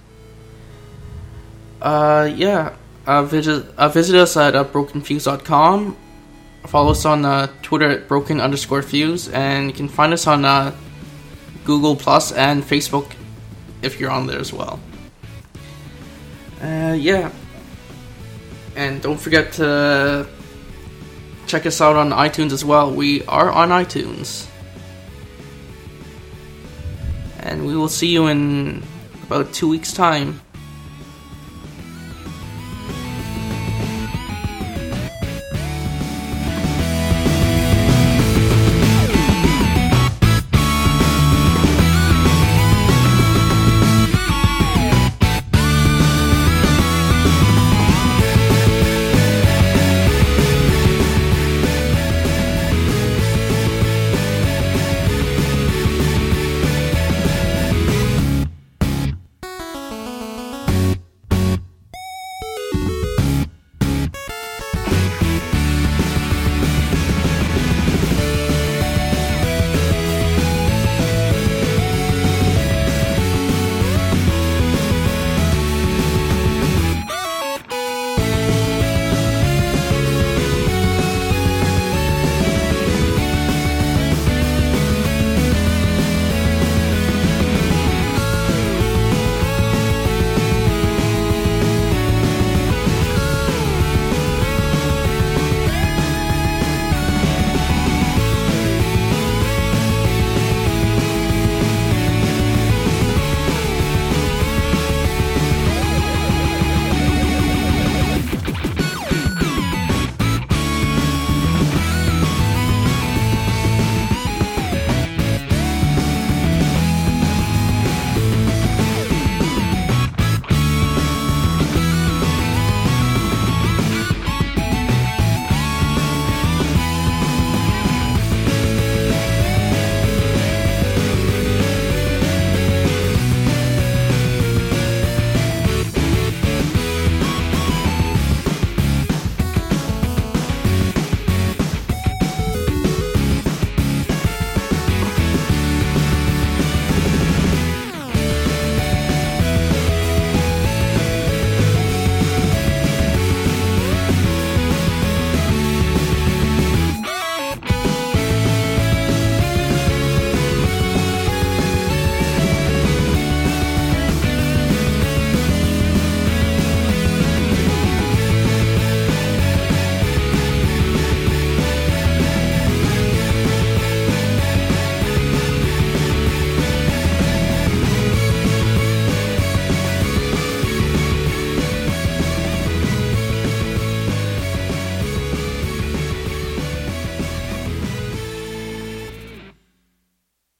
Uh, 1.82 2.30
yeah, 2.34 2.74
uh, 3.06 3.22
visit 3.24 3.66
uh, 3.76 3.88
visit 3.88 4.16
us 4.16 4.36
at 4.36 4.54
uh, 4.54 4.64
brokenfuse.com. 4.64 5.96
Follow 6.66 6.90
us 6.90 7.04
on 7.04 7.24
uh, 7.24 7.48
Twitter 7.62 7.88
at 7.88 8.08
broken 8.08 8.40
underscore 8.40 8.82
fuse, 8.82 9.28
and 9.28 9.68
you 9.68 9.72
can 9.72 9.88
find 9.88 10.12
us 10.12 10.26
on 10.26 10.44
uh, 10.44 10.74
Google 11.64 11.96
Plus 11.96 12.32
and 12.32 12.62
Facebook 12.62 13.12
if 13.82 13.98
you're 13.98 14.10
on 14.10 14.26
there 14.26 14.38
as 14.38 14.52
well. 14.52 14.80
Uh, 16.60 16.96
yeah, 16.98 17.30
and 18.78 19.02
don't 19.02 19.18
forget 19.18 19.50
to 19.54 20.24
check 21.48 21.66
us 21.66 21.80
out 21.80 21.96
on 21.96 22.10
iTunes 22.10 22.52
as 22.52 22.64
well. 22.64 22.92
We 22.92 23.24
are 23.24 23.50
on 23.50 23.70
iTunes. 23.70 24.46
And 27.40 27.66
we 27.66 27.74
will 27.76 27.88
see 27.88 28.06
you 28.06 28.28
in 28.28 28.84
about 29.24 29.52
two 29.52 29.68
weeks' 29.68 29.92
time. 29.92 30.40